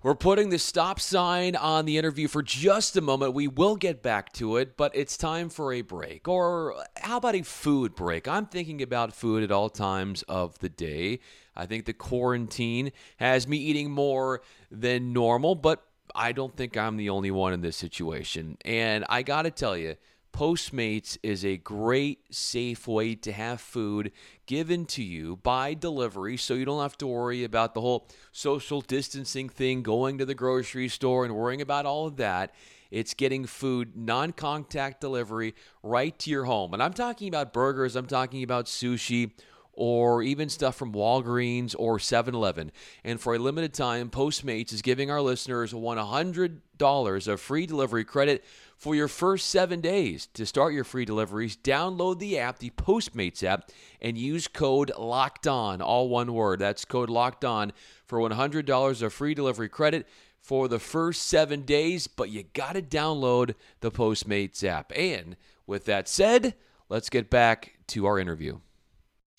We're 0.00 0.14
putting 0.14 0.50
the 0.50 0.60
stop 0.60 1.00
sign 1.00 1.56
on 1.56 1.84
the 1.84 1.98
interview 1.98 2.28
for 2.28 2.40
just 2.40 2.96
a 2.96 3.00
moment. 3.00 3.34
We 3.34 3.48
will 3.48 3.74
get 3.74 4.00
back 4.00 4.32
to 4.34 4.56
it, 4.56 4.76
but 4.76 4.94
it's 4.94 5.16
time 5.16 5.48
for 5.48 5.72
a 5.72 5.80
break. 5.80 6.28
Or 6.28 6.76
how 6.98 7.16
about 7.16 7.34
a 7.34 7.42
food 7.42 7.96
break? 7.96 8.28
I'm 8.28 8.46
thinking 8.46 8.80
about 8.80 9.12
food 9.12 9.42
at 9.42 9.50
all 9.50 9.68
times 9.68 10.22
of 10.28 10.56
the 10.60 10.68
day. 10.68 11.18
I 11.56 11.66
think 11.66 11.84
the 11.84 11.94
quarantine 11.94 12.92
has 13.16 13.48
me 13.48 13.56
eating 13.56 13.90
more 13.90 14.42
than 14.70 15.12
normal, 15.12 15.56
but 15.56 15.84
I 16.14 16.30
don't 16.30 16.56
think 16.56 16.76
I'm 16.76 16.96
the 16.96 17.10
only 17.10 17.32
one 17.32 17.52
in 17.52 17.60
this 17.60 17.76
situation. 17.76 18.56
And 18.64 19.04
I 19.08 19.22
got 19.22 19.42
to 19.42 19.50
tell 19.50 19.76
you, 19.76 19.96
Postmates 20.32 21.18
is 21.22 21.44
a 21.44 21.56
great, 21.56 22.34
safe 22.34 22.86
way 22.86 23.14
to 23.16 23.32
have 23.32 23.60
food 23.60 24.12
given 24.46 24.86
to 24.86 25.02
you 25.02 25.36
by 25.36 25.74
delivery 25.74 26.36
so 26.36 26.54
you 26.54 26.64
don't 26.64 26.82
have 26.82 26.98
to 26.98 27.06
worry 27.06 27.44
about 27.44 27.74
the 27.74 27.80
whole 27.80 28.08
social 28.30 28.80
distancing 28.80 29.48
thing, 29.48 29.82
going 29.82 30.18
to 30.18 30.24
the 30.24 30.34
grocery 30.34 30.88
store 30.88 31.24
and 31.24 31.34
worrying 31.34 31.60
about 31.60 31.86
all 31.86 32.06
of 32.06 32.16
that. 32.16 32.54
It's 32.90 33.14
getting 33.14 33.46
food, 33.46 33.96
non 33.96 34.32
contact 34.32 35.00
delivery 35.00 35.54
right 35.82 36.18
to 36.20 36.30
your 36.30 36.44
home. 36.44 36.72
And 36.72 36.82
I'm 36.82 36.94
talking 36.94 37.28
about 37.28 37.52
burgers, 37.52 37.96
I'm 37.96 38.06
talking 38.06 38.42
about 38.42 38.66
sushi 38.66 39.32
or 39.78 40.24
even 40.24 40.48
stuff 40.48 40.74
from 40.74 40.92
Walgreens 40.92 41.74
or 41.78 42.00
7 42.00 42.34
Eleven. 42.34 42.72
And 43.04 43.20
for 43.20 43.36
a 43.36 43.38
limited 43.38 43.72
time, 43.72 44.10
Postmates 44.10 44.72
is 44.72 44.82
giving 44.82 45.08
our 45.08 45.20
listeners 45.20 45.72
$100 45.72 47.28
of 47.28 47.40
free 47.40 47.64
delivery 47.64 48.04
credit 48.04 48.44
for 48.78 48.94
your 48.94 49.08
first 49.08 49.50
seven 49.50 49.80
days. 49.80 50.28
To 50.34 50.46
start 50.46 50.72
your 50.72 50.84
free 50.84 51.04
deliveries, 51.04 51.56
download 51.56 52.20
the 52.20 52.38
app, 52.38 52.60
the 52.60 52.70
Postmates 52.70 53.42
app, 53.42 53.70
and 54.00 54.16
use 54.16 54.46
code 54.46 54.92
LOCKED 54.96 55.48
ON, 55.48 55.82
all 55.82 56.08
one 56.08 56.32
word. 56.32 56.60
That's 56.60 56.84
code 56.84 57.10
LOCKED 57.10 57.44
ON 57.44 57.72
for 58.06 58.20
$100 58.20 59.02
of 59.02 59.12
free 59.12 59.34
delivery 59.34 59.68
credit 59.68 60.06
for 60.40 60.68
the 60.68 60.78
first 60.78 61.22
seven 61.26 61.62
days. 61.62 62.06
But 62.06 62.30
you 62.30 62.44
got 62.54 62.74
to 62.74 62.82
download 62.82 63.54
the 63.80 63.90
Postmates 63.90 64.62
app. 64.62 64.92
And 64.96 65.36
with 65.66 65.84
that 65.86 66.08
said, 66.08 66.54
let's 66.88 67.10
get 67.10 67.28
back 67.28 67.78
to 67.88 68.06
our 68.06 68.18
interview. 68.18 68.60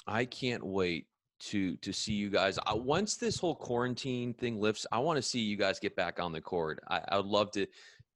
I 0.05 0.25
can't 0.25 0.65
wait 0.65 1.05
to 1.39 1.77
to 1.77 1.93
see 1.93 2.13
you 2.13 2.29
guys. 2.29 2.59
I, 2.65 2.73
once 2.73 3.15
this 3.15 3.39
whole 3.39 3.55
quarantine 3.55 4.33
thing 4.33 4.59
lifts, 4.59 4.85
I 4.91 4.99
want 4.99 5.15
to 5.15 5.21
see 5.21 5.39
you 5.39 5.55
guys 5.55 5.79
get 5.79 5.95
back 5.95 6.19
on 6.19 6.33
the 6.33 6.41
court. 6.41 6.83
I, 6.89 6.99
I 7.07 7.17
would 7.17 7.27
love 7.27 7.51
to 7.51 7.65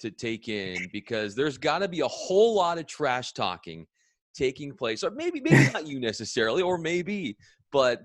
to 0.03 0.11
take 0.11 0.49
in 0.49 0.89
because 0.91 1.33
there's 1.33 1.57
got 1.57 1.79
to 1.79 1.87
be 1.87 2.01
a 2.01 2.07
whole 2.07 2.53
lot 2.53 2.77
of 2.77 2.85
trash 2.85 3.33
talking 3.33 3.87
taking 4.35 4.73
place, 4.73 5.03
or 5.03 5.11
maybe 5.11 5.41
maybe 5.41 5.69
not 5.73 5.87
you 5.87 5.99
necessarily, 5.99 6.61
or 6.61 6.77
maybe, 6.77 7.37
but 7.71 8.01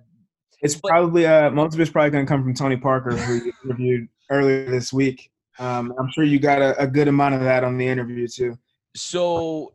it's 0.63 0.77
but, 0.77 0.89
probably 0.89 1.27
uh, 1.27 1.51
most 1.51 1.75
of 1.75 1.81
it's 1.81 1.91
probably 1.91 2.11
going 2.11 2.25
to 2.25 2.29
come 2.29 2.43
from 2.43 2.55
Tony 2.55 2.77
Parker, 2.77 3.17
who 3.17 3.47
you 3.47 3.53
interviewed 3.65 4.09
earlier 4.31 4.71
this 4.71 4.93
week. 4.93 5.31
Um, 5.59 5.93
I'm 5.99 6.09
sure 6.13 6.25
you 6.25 6.39
got 6.39 6.63
a, 6.63 6.81
a 6.81 6.87
good 6.87 7.09
amount 7.09 7.35
of 7.35 7.41
that 7.41 7.65
on 7.65 7.77
the 7.77 7.87
interview 7.87 8.29
too. 8.29 8.57
So 8.95 9.73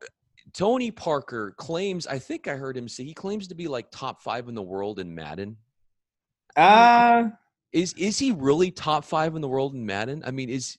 Tony 0.54 0.92
Parker 0.92 1.54
claims, 1.58 2.08
I 2.08 2.20
think 2.20 2.48
I 2.48 2.56
heard 2.56 2.78
him 2.78 2.88
say 2.88 3.04
he 3.04 3.14
claims 3.14 3.48
to 3.50 3.56
be 3.56 3.68
like 3.68 3.92
top 3.92 4.22
five 4.22 4.48
in 4.48 4.56
the 4.56 4.62
world 4.62 5.00
in 5.00 5.14
Madden. 5.14 5.58
Uh 6.56 7.30
is 7.74 7.94
is 7.94 8.20
he 8.20 8.32
really 8.32 8.72
top 8.72 9.04
five 9.04 9.36
in 9.36 9.42
the 9.42 9.48
world 9.48 9.74
in 9.74 9.86
Madden? 9.86 10.24
I 10.26 10.32
mean, 10.32 10.50
is 10.50 10.78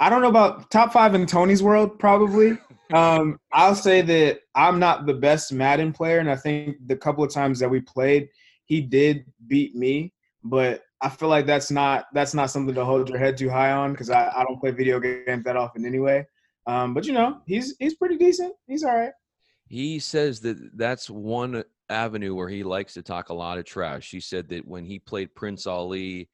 I 0.00 0.10
don't 0.10 0.22
know 0.22 0.28
about 0.28 0.70
top 0.70 0.92
five 0.92 1.14
in 1.14 1.26
Tony's 1.26 1.62
world, 1.62 1.98
probably. 1.98 2.58
um, 2.92 3.38
I'll 3.52 3.74
say 3.74 4.00
that 4.02 4.40
I'm 4.54 4.78
not 4.78 5.06
the 5.06 5.14
best 5.14 5.52
Madden 5.52 5.92
player, 5.92 6.18
and 6.18 6.30
I 6.30 6.36
think 6.36 6.76
the 6.86 6.96
couple 6.96 7.24
of 7.24 7.32
times 7.32 7.58
that 7.60 7.68
we 7.68 7.80
played, 7.80 8.28
he 8.64 8.80
did 8.80 9.24
beat 9.46 9.74
me. 9.74 10.12
But 10.44 10.82
I 11.00 11.08
feel 11.08 11.28
like 11.28 11.46
that's 11.46 11.70
not 11.70 12.06
that's 12.12 12.34
not 12.34 12.50
something 12.50 12.74
to 12.74 12.84
hold 12.84 13.08
your 13.08 13.18
head 13.18 13.36
too 13.36 13.50
high 13.50 13.72
on 13.72 13.92
because 13.92 14.10
I, 14.10 14.30
I 14.34 14.44
don't 14.44 14.60
play 14.60 14.70
video 14.70 15.00
games 15.00 15.44
that 15.44 15.56
often 15.56 15.84
anyway. 15.84 16.26
Um, 16.66 16.94
but 16.94 17.06
you 17.06 17.12
know, 17.12 17.40
he's 17.46 17.74
he's 17.78 17.94
pretty 17.94 18.16
decent. 18.16 18.54
He's 18.66 18.84
all 18.84 18.96
right. 18.96 19.12
He 19.66 19.98
says 19.98 20.40
that 20.40 20.56
that's 20.76 21.10
one 21.10 21.64
avenue 21.90 22.34
where 22.34 22.48
he 22.48 22.62
likes 22.62 22.94
to 22.94 23.02
talk 23.02 23.28
a 23.28 23.34
lot 23.34 23.58
of 23.58 23.64
trash. 23.64 24.10
He 24.10 24.20
said 24.20 24.48
that 24.48 24.66
when 24.66 24.84
he 24.84 24.98
played 24.98 25.34
Prince 25.34 25.66
Ali 25.66 26.28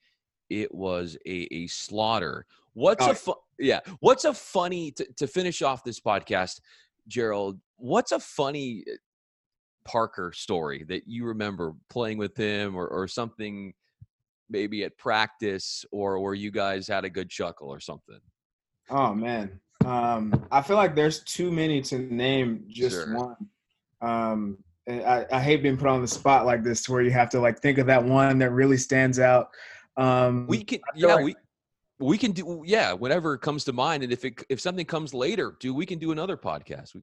it 0.50 0.74
was 0.74 1.16
a, 1.26 1.48
a 1.52 1.66
slaughter. 1.66 2.46
What's 2.74 3.07
Oh. 3.07 3.11
a 3.11 3.14
fu- 3.14 3.35
yeah? 3.59 3.80
What's 4.00 4.24
a 4.24 4.35
funny 4.35 4.90
to, 4.92 5.07
to 5.16 5.26
finish 5.26 5.62
off 5.62 5.85
this 5.85 6.00
podcast, 6.00 6.61
Jerrold? 7.09 7.59
What's 7.76 8.12
a 8.12 8.18
funny 8.20 8.85
uh, 8.90 8.96
Parker 9.85 10.33
story 10.35 10.85
that 10.88 11.07
you 11.07 11.26
remember 11.26 11.74
playing 11.90 12.18
with 12.18 12.37
him, 12.37 12.74
or 12.74 12.87
or 12.88 13.07
something 13.07 13.74
maybe 14.50 14.83
at 14.85 14.96
practice, 14.98 15.85
or 15.92 16.18
where 16.20 16.35
you 16.35 16.50
guys 16.50 16.88
had 16.88 17.04
a 17.04 17.11
good 17.11 17.28
chuckle 17.30 17.68
or 17.68 17.80
something? 17.80 18.20
Oh 18.90 19.14
man, 19.14 19.61
um, 19.85 20.46
I 20.50 20.62
feel 20.62 20.76
like 20.76 20.94
there's 20.94 21.22
too 21.24 21.50
many 21.52 21.80
to 21.83 21.98
name 21.98 22.64
just 22.68 22.96
Sure. 22.96 23.14
one. 23.16 23.37
Um, 24.00 24.59
and 24.87 25.02
I, 25.02 25.26
I 25.33 25.40
hate 25.40 25.62
being 25.62 25.76
put 25.78 25.88
on 25.88 26.02
the 26.02 26.09
spot 26.09 26.44
like 26.44 26.62
this, 26.62 26.83
to 26.85 26.92
where 26.92 27.02
you 27.02 27.11
have 27.11 27.30
to 27.30 27.40
like 27.40 27.61
think 27.61 27.78
of 27.78 27.87
that 27.87 28.04
one 28.04 28.38
that 28.38 28.50
really 28.50 28.76
stands 28.76 29.18
out. 29.18 29.48
Um, 29.96 30.46
We 30.46 30.64
can 30.64 30.80
yeah 30.94 31.20
we. 31.20 31.35
We 32.00 32.18
can 32.18 32.33
do 32.33 32.64
yeah, 32.66 32.92
whatever 32.92 33.38
comes 33.38 33.62
to 33.64 33.72
mind, 33.72 34.02
and 34.02 34.12
if 34.12 34.24
it 34.24 34.42
if 34.48 34.61
something 34.61 34.85
comes 34.85 35.14
later, 35.14 35.57
do 35.61 35.72
we 35.72 35.87
can 35.87 36.00
do 36.00 36.11
another 36.11 36.37
podcast? 36.37 36.92
We, 36.92 37.02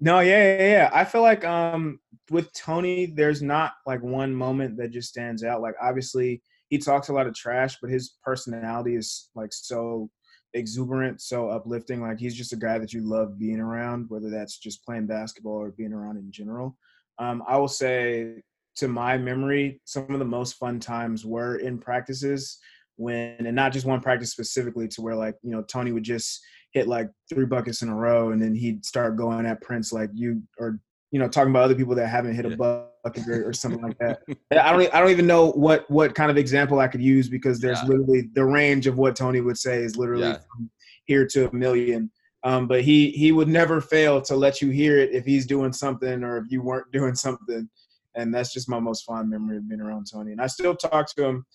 No, 0.00 0.18
yeah, 0.18 0.58
yeah, 0.58 0.66
yeah. 0.66 0.90
I 0.92 1.04
feel 1.04 1.22
like 1.22 1.44
um 1.44 2.00
with 2.28 2.52
Tony, 2.52 3.06
there's 3.06 3.40
not 3.40 3.74
like 3.86 4.02
one 4.02 4.34
moment 4.34 4.76
that 4.78 4.90
just 4.90 5.08
stands 5.08 5.44
out. 5.44 5.62
Like 5.62 5.76
obviously 5.80 6.42
he 6.70 6.78
talks 6.78 7.08
a 7.08 7.12
lot 7.12 7.28
of 7.28 7.34
trash, 7.34 7.78
but 7.80 7.88
his 7.88 8.16
personality 8.24 8.96
is 8.96 9.30
like 9.36 9.52
so 9.52 10.10
exuberant, 10.54 11.20
so 11.20 11.48
uplifting. 11.48 12.00
Like 12.00 12.18
he's 12.18 12.34
just 12.34 12.52
a 12.52 12.56
guy 12.56 12.78
that 12.78 12.92
you 12.92 13.02
love 13.02 13.38
being 13.38 13.60
around, 13.60 14.06
whether 14.08 14.28
that's 14.28 14.58
just 14.58 14.84
playing 14.84 15.06
basketball 15.06 15.54
or 15.54 15.70
being 15.70 15.92
around 15.92 16.16
in 16.16 16.32
general. 16.32 16.76
Um, 17.18 17.44
I 17.46 17.58
will 17.58 17.68
say 17.68 18.42
to 18.76 18.88
my 18.88 19.18
memory, 19.18 19.80
some 19.84 20.10
of 20.10 20.18
the 20.18 20.24
most 20.24 20.54
fun 20.54 20.80
times 20.80 21.24
were 21.24 21.56
in 21.56 21.78
practices 21.78 22.58
when 22.96 23.46
and 23.46 23.56
not 23.56 23.72
just 23.72 23.86
one 23.86 24.00
practice 24.00 24.30
specifically 24.30 24.86
to 24.88 25.00
where 25.02 25.14
like, 25.16 25.34
you 25.42 25.50
know, 25.50 25.62
Tony 25.62 25.92
would 25.92 26.02
just 26.02 26.40
hit 26.72 26.86
like 26.86 27.08
three 27.28 27.46
buckets 27.46 27.82
in 27.82 27.88
a 27.88 27.94
row, 27.94 28.30
and 28.30 28.40
then 28.40 28.54
he'd 28.54 28.84
start 28.84 29.16
going 29.16 29.46
at 29.46 29.60
Prince 29.60 29.92
like 29.92 30.10
you 30.14 30.42
or 30.58 30.78
you 31.10 31.18
know 31.18 31.28
talking 31.28 31.50
about 31.50 31.64
other 31.64 31.74
people 31.74 31.94
that 31.96 32.06
haven't 32.06 32.34
hit 32.34 32.44
a 32.46 32.56
bucket 32.56 33.26
or, 33.28 33.48
or 33.48 33.52
something 33.52 33.82
like 33.82 33.98
that. 33.98 34.20
I 34.52 34.72
don't 34.72 34.94
I 34.94 35.00
don't 35.00 35.10
even 35.10 35.26
know 35.26 35.50
what 35.52 35.90
what 35.90 36.14
kind 36.14 36.30
of 36.30 36.36
example 36.36 36.78
I 36.78 36.86
could 36.88 37.02
use 37.02 37.28
because 37.28 37.58
there's 37.60 37.80
Yeah. 37.82 37.88
literally 37.88 38.28
the 38.34 38.44
range 38.44 38.86
of 38.86 38.98
what 38.98 39.16
Tony 39.16 39.40
would 39.40 39.58
say 39.58 39.82
is 39.82 39.96
literally 39.96 40.28
Yeah. 40.28 40.38
from 40.52 40.70
here 41.06 41.26
to 41.26 41.48
a 41.48 41.54
million. 41.54 42.10
Um, 42.44 42.68
but 42.68 42.82
he 42.82 43.10
he 43.10 43.32
would 43.32 43.48
never 43.48 43.80
fail 43.80 44.22
to 44.22 44.36
let 44.36 44.62
you 44.62 44.70
hear 44.70 44.98
it 44.98 45.10
if 45.12 45.24
he's 45.24 45.46
doing 45.46 45.72
something 45.72 46.22
or 46.22 46.38
if 46.38 46.44
you 46.50 46.62
weren't 46.62 46.90
doing 46.92 47.14
something. 47.14 47.68
And 48.16 48.34
that's 48.34 48.52
just 48.52 48.68
my 48.68 48.80
most 48.80 49.04
fond 49.04 49.30
memory 49.30 49.56
of 49.56 49.68
being 49.68 49.80
around 49.80 50.06
Tony. 50.12 50.32
And 50.32 50.40
I 50.40 50.46
still 50.46 50.74
talk 50.74 51.14
to 51.14 51.24
him 51.24 51.46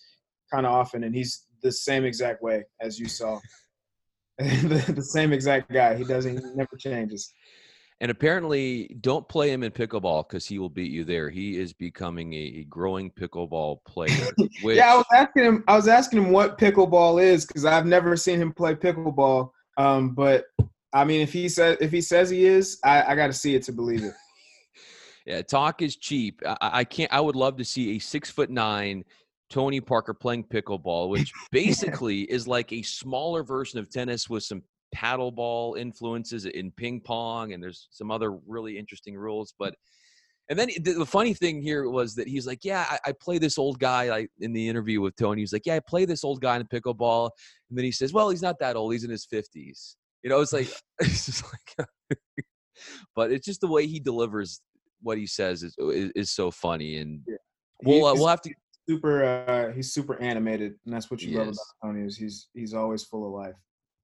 kind 0.52 0.66
of 0.66 0.72
often, 0.72 1.04
and 1.04 1.16
he's 1.16 1.46
the 1.62 1.72
same 1.72 2.06
exact 2.06 2.42
way 2.42 2.64
as 2.82 3.00
you 3.00 3.08
saw. 3.08 3.40
the, 4.38 4.94
the 4.96 5.04
same 5.04 5.32
exact 5.32 5.72
guy. 5.72 5.96
He 5.96 6.04
doesn't. 6.04 6.38
He 6.38 6.44
never 6.56 6.76
changes. 6.78 7.34
And 8.02 8.12
apparently, 8.12 8.98
don't 9.00 9.28
play 9.30 9.52
him 9.52 9.64
in 9.64 9.72
pickleball 9.72 10.28
because 10.28 10.46
he 10.46 10.60
will 10.60 10.70
beat 10.70 10.92
you 10.92 11.06
there. 11.06 11.30
He 11.30 11.58
is 11.58 11.72
becoming 11.72 12.34
a, 12.34 12.38
a 12.38 12.64
growing 12.66 13.10
pickleball 13.10 13.78
player. 13.86 14.28
Which, 14.38 14.52
Yeah, 14.78 14.94
I 14.94 14.98
was 14.98 15.06
asking 15.14 15.44
him. 15.44 15.64
I 15.68 15.76
was 15.76 15.88
asking 15.88 16.20
him 16.20 16.32
what 16.32 16.58
pickleball 16.58 17.24
is 17.24 17.46
because 17.46 17.64
I've 17.64 17.86
never 17.86 18.18
seen 18.18 18.42
him 18.42 18.52
play 18.52 18.76
pickleball. 18.76 19.52
Um, 19.78 20.14
but 20.14 20.46
I 20.92 21.06
mean, 21.06 21.22
if 21.22 21.32
he 21.32 21.48
says 21.48 21.78
if 21.80 21.92
he 21.92 22.02
says 22.02 22.30
he 22.30 22.46
is, 22.46 22.80
I, 22.84 23.04
I 23.04 23.16
got 23.16 23.28
to 23.28 23.34
see 23.34 23.56
it 23.56 23.64
to 23.64 23.72
believe 23.72 24.04
it. 24.04 24.14
Yeah, 25.26 25.42
talk 25.42 25.82
is 25.82 25.96
cheap. 25.96 26.42
I, 26.46 26.58
I 26.62 26.84
can't. 26.84 27.12
I 27.12 27.20
would 27.20 27.36
love 27.36 27.58
to 27.58 27.66
see 27.66 27.96
a 27.96 28.00
six 28.00 28.30
foot 28.30 28.50
nine 28.50 29.04
Tony 29.50 29.82
Parker 29.82 30.14
playing 30.14 30.46
pickleball, 30.46 31.10
which 31.10 31.32
basically 31.52 32.22
is 32.22 32.48
like 32.48 32.72
a 32.72 32.82
smaller 32.82 33.44
version 33.44 33.80
of 33.80 33.90
tennis 33.90 34.30
with 34.30 34.44
some 34.44 34.64
paddleball 34.96 35.78
influences 35.78 36.46
in 36.46 36.72
ping 36.72 37.02
pong, 37.02 37.54
and 37.54 37.62
there's 37.62 37.88
some 37.92 38.12
other 38.12 38.32
really 38.48 38.78
interesting 38.78 39.16
rules. 39.16 39.54
But 39.58 39.76
and 40.48 40.60
then 40.60 40.70
the, 40.84 41.06
funny 41.08 41.34
thing 41.34 41.60
here 41.60 41.90
was 41.90 42.14
that 42.16 42.28
he's 42.28 42.46
like, 42.46 42.60
"Yeah, 42.64 42.86
I, 42.88 43.00
I 43.08 43.14
play 43.20 43.40
this 43.40 43.58
old 43.58 43.80
guy." 43.80 44.10
Like 44.10 44.30
in 44.40 44.54
the 44.54 44.68
interview 44.68 45.02
with 45.02 45.16
Tony, 45.16 45.42
he's 45.42 45.54
like, 45.54 45.66
"Yeah, 45.66 45.76
I 45.76 45.80
play 45.80 46.06
this 46.06 46.24
old 46.24 46.40
guy 46.40 46.58
in 46.58 46.68
pickleball," 46.68 47.32
and 47.70 47.78
then 47.78 47.86
he 47.86 47.92
says, 47.92 48.14
"Well, 48.14 48.30
he's 48.30 48.44
not 48.44 48.60
that 48.60 48.76
old; 48.76 48.94
he's 48.94 49.04
in 49.04 49.10
his 49.10 49.26
50s." 49.26 49.96
You 50.24 50.30
know, 50.30 50.42
it's 50.42 50.54
like 50.54 50.70
it's 51.00 51.26
just 51.26 51.44
like, 51.44 51.88
but 53.16 53.32
it's 53.32 53.46
just 53.46 53.62
the 53.62 53.68
way 53.68 53.88
he 53.88 54.00
delivers 54.00 54.62
what 55.02 55.18
he 55.18 55.28
says 55.28 55.64
is 55.64 55.76
is, 55.78 56.12
is 56.16 56.32
so 56.32 56.52
funny, 56.52 56.98
and 56.98 57.22
we'll 57.84 58.06
uh, 58.06 58.14
we'll 58.14 58.28
have 58.28 58.42
to 58.42 58.54
super. 58.88 59.24
Uh, 59.24 59.72
he's 59.74 59.94
super 59.94 60.20
animated, 60.22 60.76
and 60.86 60.94
that's 60.94 61.10
what 61.10 61.22
you 61.22 61.38
love 61.38 61.48
Yes. 61.48 61.56
about 61.82 61.90
Tony. 61.90 62.06
Is 62.06 62.18
he's 62.18 62.50
he's 62.54 62.74
always 62.74 63.04
full 63.04 63.26
of 63.26 63.32
life. 63.32 63.56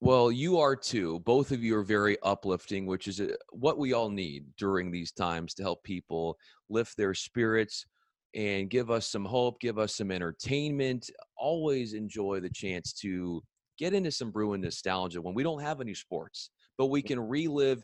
Well, 0.04 0.32
you 0.32 0.58
are 0.58 0.76
too. 0.76 1.20
Both 1.20 1.52
of 1.52 1.64
you 1.64 1.78
are 1.78 1.84
very 1.84 2.18
uplifting, 2.24 2.88
which 2.88 3.08
is 3.08 3.22
uh, 3.22 3.36
what 3.52 3.78
we 3.78 3.94
all 3.94 4.10
need 4.10 4.46
during 4.58 4.90
these 4.90 5.12
times 5.12 5.54
to 5.56 5.64
help 5.64 5.84
people 5.84 6.38
lift 6.70 6.98
their 6.98 7.14
spirits 7.14 7.86
and 8.34 8.70
give 8.70 8.90
us 8.90 9.08
some 9.08 9.26
hope, 9.26 9.60
give 9.60 9.78
us 9.78 9.96
some 9.96 10.10
entertainment. 10.10 11.12
Always 11.38 11.94
enjoy 11.94 12.40
the 12.40 12.50
chance 12.50 12.94
to 12.94 13.44
get 13.78 13.94
into 13.94 14.12
some 14.12 14.32
Bruin 14.32 14.62
nostalgia 14.62 15.22
when 15.22 15.36
we 15.36 15.44
don't 15.44 15.62
have 15.62 15.82
any 15.82 15.94
sports, 15.94 16.50
but 16.78 16.88
we 16.88 17.04
can 17.04 17.20
relive 17.20 17.84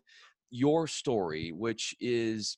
your 0.50 0.88
story, 0.88 1.52
which 1.52 1.94
is 2.00 2.58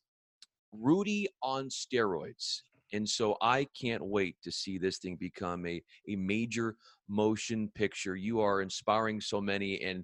Rudy 0.72 1.28
on 1.42 1.70
steroids. 1.70 2.62
And 2.92 3.08
so 3.08 3.38
I 3.42 3.68
can't 3.80 4.04
wait 4.04 4.36
to 4.44 4.52
see 4.52 4.78
this 4.78 4.98
thing 4.98 5.16
become 5.16 5.66
a, 5.66 5.82
a 6.08 6.16
major 6.16 6.76
motion 7.08 7.70
picture. 7.76 8.16
You 8.16 8.42
are 8.42 8.62
inspiring 8.62 9.22
so 9.22 9.40
many 9.40 9.82
and 9.82 10.04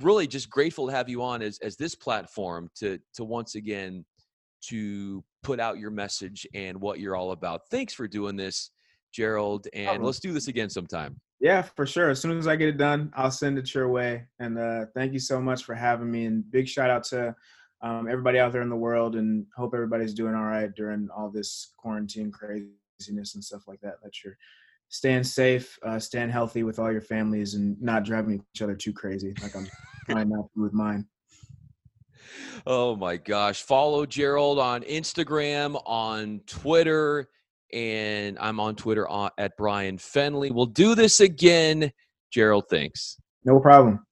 really 0.00 0.26
just 0.26 0.50
grateful 0.50 0.86
to 0.86 0.92
have 0.92 1.08
you 1.08 1.22
on 1.22 1.42
as, 1.42 1.58
as 1.60 1.76
this 1.76 1.94
platform 1.94 2.70
to 2.76 2.98
to 3.14 3.24
once 3.24 3.54
again 3.54 4.04
to 4.68 5.24
put 5.42 5.60
out 5.60 5.78
your 5.78 5.90
message 5.90 6.46
and 6.54 6.80
what 6.80 6.98
you're 6.98 7.16
all 7.16 7.32
about. 7.32 7.62
Thanks 7.70 7.94
for 7.94 8.08
doing 8.08 8.36
this, 8.36 8.72
Jerrold. 9.12 9.68
And 9.72 10.04
let's 10.04 10.18
do 10.18 10.32
this 10.32 10.48
again 10.48 10.70
sometime. 10.70 11.20
Yeah, 11.38 11.62
for 11.62 11.86
sure. 11.86 12.10
As 12.10 12.20
soon 12.20 12.36
as 12.38 12.48
I 12.48 12.56
get 12.56 12.68
it 12.68 12.78
done, 12.78 13.12
I'll 13.14 13.30
send 13.30 13.58
it 13.58 13.74
your 13.74 13.88
way. 13.88 14.26
And 14.38 14.58
uh, 14.58 14.86
thank 14.94 15.12
you 15.12 15.18
so 15.18 15.40
much 15.40 15.64
for 15.64 15.74
having 15.74 16.10
me. 16.10 16.24
And 16.24 16.50
big 16.50 16.66
shout 16.66 16.90
out 16.90 17.04
to 17.04 17.34
um, 17.82 18.08
everybody 18.08 18.38
out 18.38 18.52
there 18.52 18.62
in 18.62 18.70
the 18.70 18.76
world. 18.76 19.16
And 19.16 19.46
hope 19.56 19.74
everybody's 19.74 20.14
doing 20.14 20.34
all 20.34 20.44
right 20.44 20.74
during 20.74 21.08
all 21.16 21.30
this 21.30 21.72
quarantine 21.76 22.30
craziness 22.30 23.34
and 23.34 23.44
stuff 23.44 23.68
like 23.68 23.80
that. 23.80 23.96
That 24.02 24.24
you're 24.24 24.36
staying 24.88 25.24
safe, 25.24 25.78
uh, 25.84 25.98
staying 25.98 26.30
healthy 26.30 26.62
with 26.62 26.78
all 26.78 26.92
your 26.92 27.00
families, 27.00 27.54
and 27.54 27.80
not 27.80 28.04
driving 28.04 28.42
each 28.54 28.62
other 28.62 28.74
too 28.74 28.92
crazy 28.92 29.34
like 29.42 29.56
I'm 29.56 29.66
trying 30.08 30.28
not 30.28 30.48
to 30.54 30.62
with 30.62 30.72
mine. 30.72 31.06
Oh 32.66 32.96
my 32.96 33.16
gosh. 33.16 33.62
Follow 33.62 34.06
Jerrold 34.06 34.58
on 34.58 34.82
Instagram, 34.82 35.80
on 35.86 36.40
Twitter, 36.46 37.28
and 37.72 38.38
I'm 38.40 38.60
on 38.60 38.74
Twitter 38.74 39.06
at 39.38 39.56
Brian 39.56 39.98
Fenley. 39.98 40.50
We'll 40.50 40.66
do 40.66 40.94
this 40.94 41.20
again. 41.20 41.92
Jerrold, 42.32 42.64
thanks. 42.68 43.18
No 43.44 43.60
problem. 43.60 44.05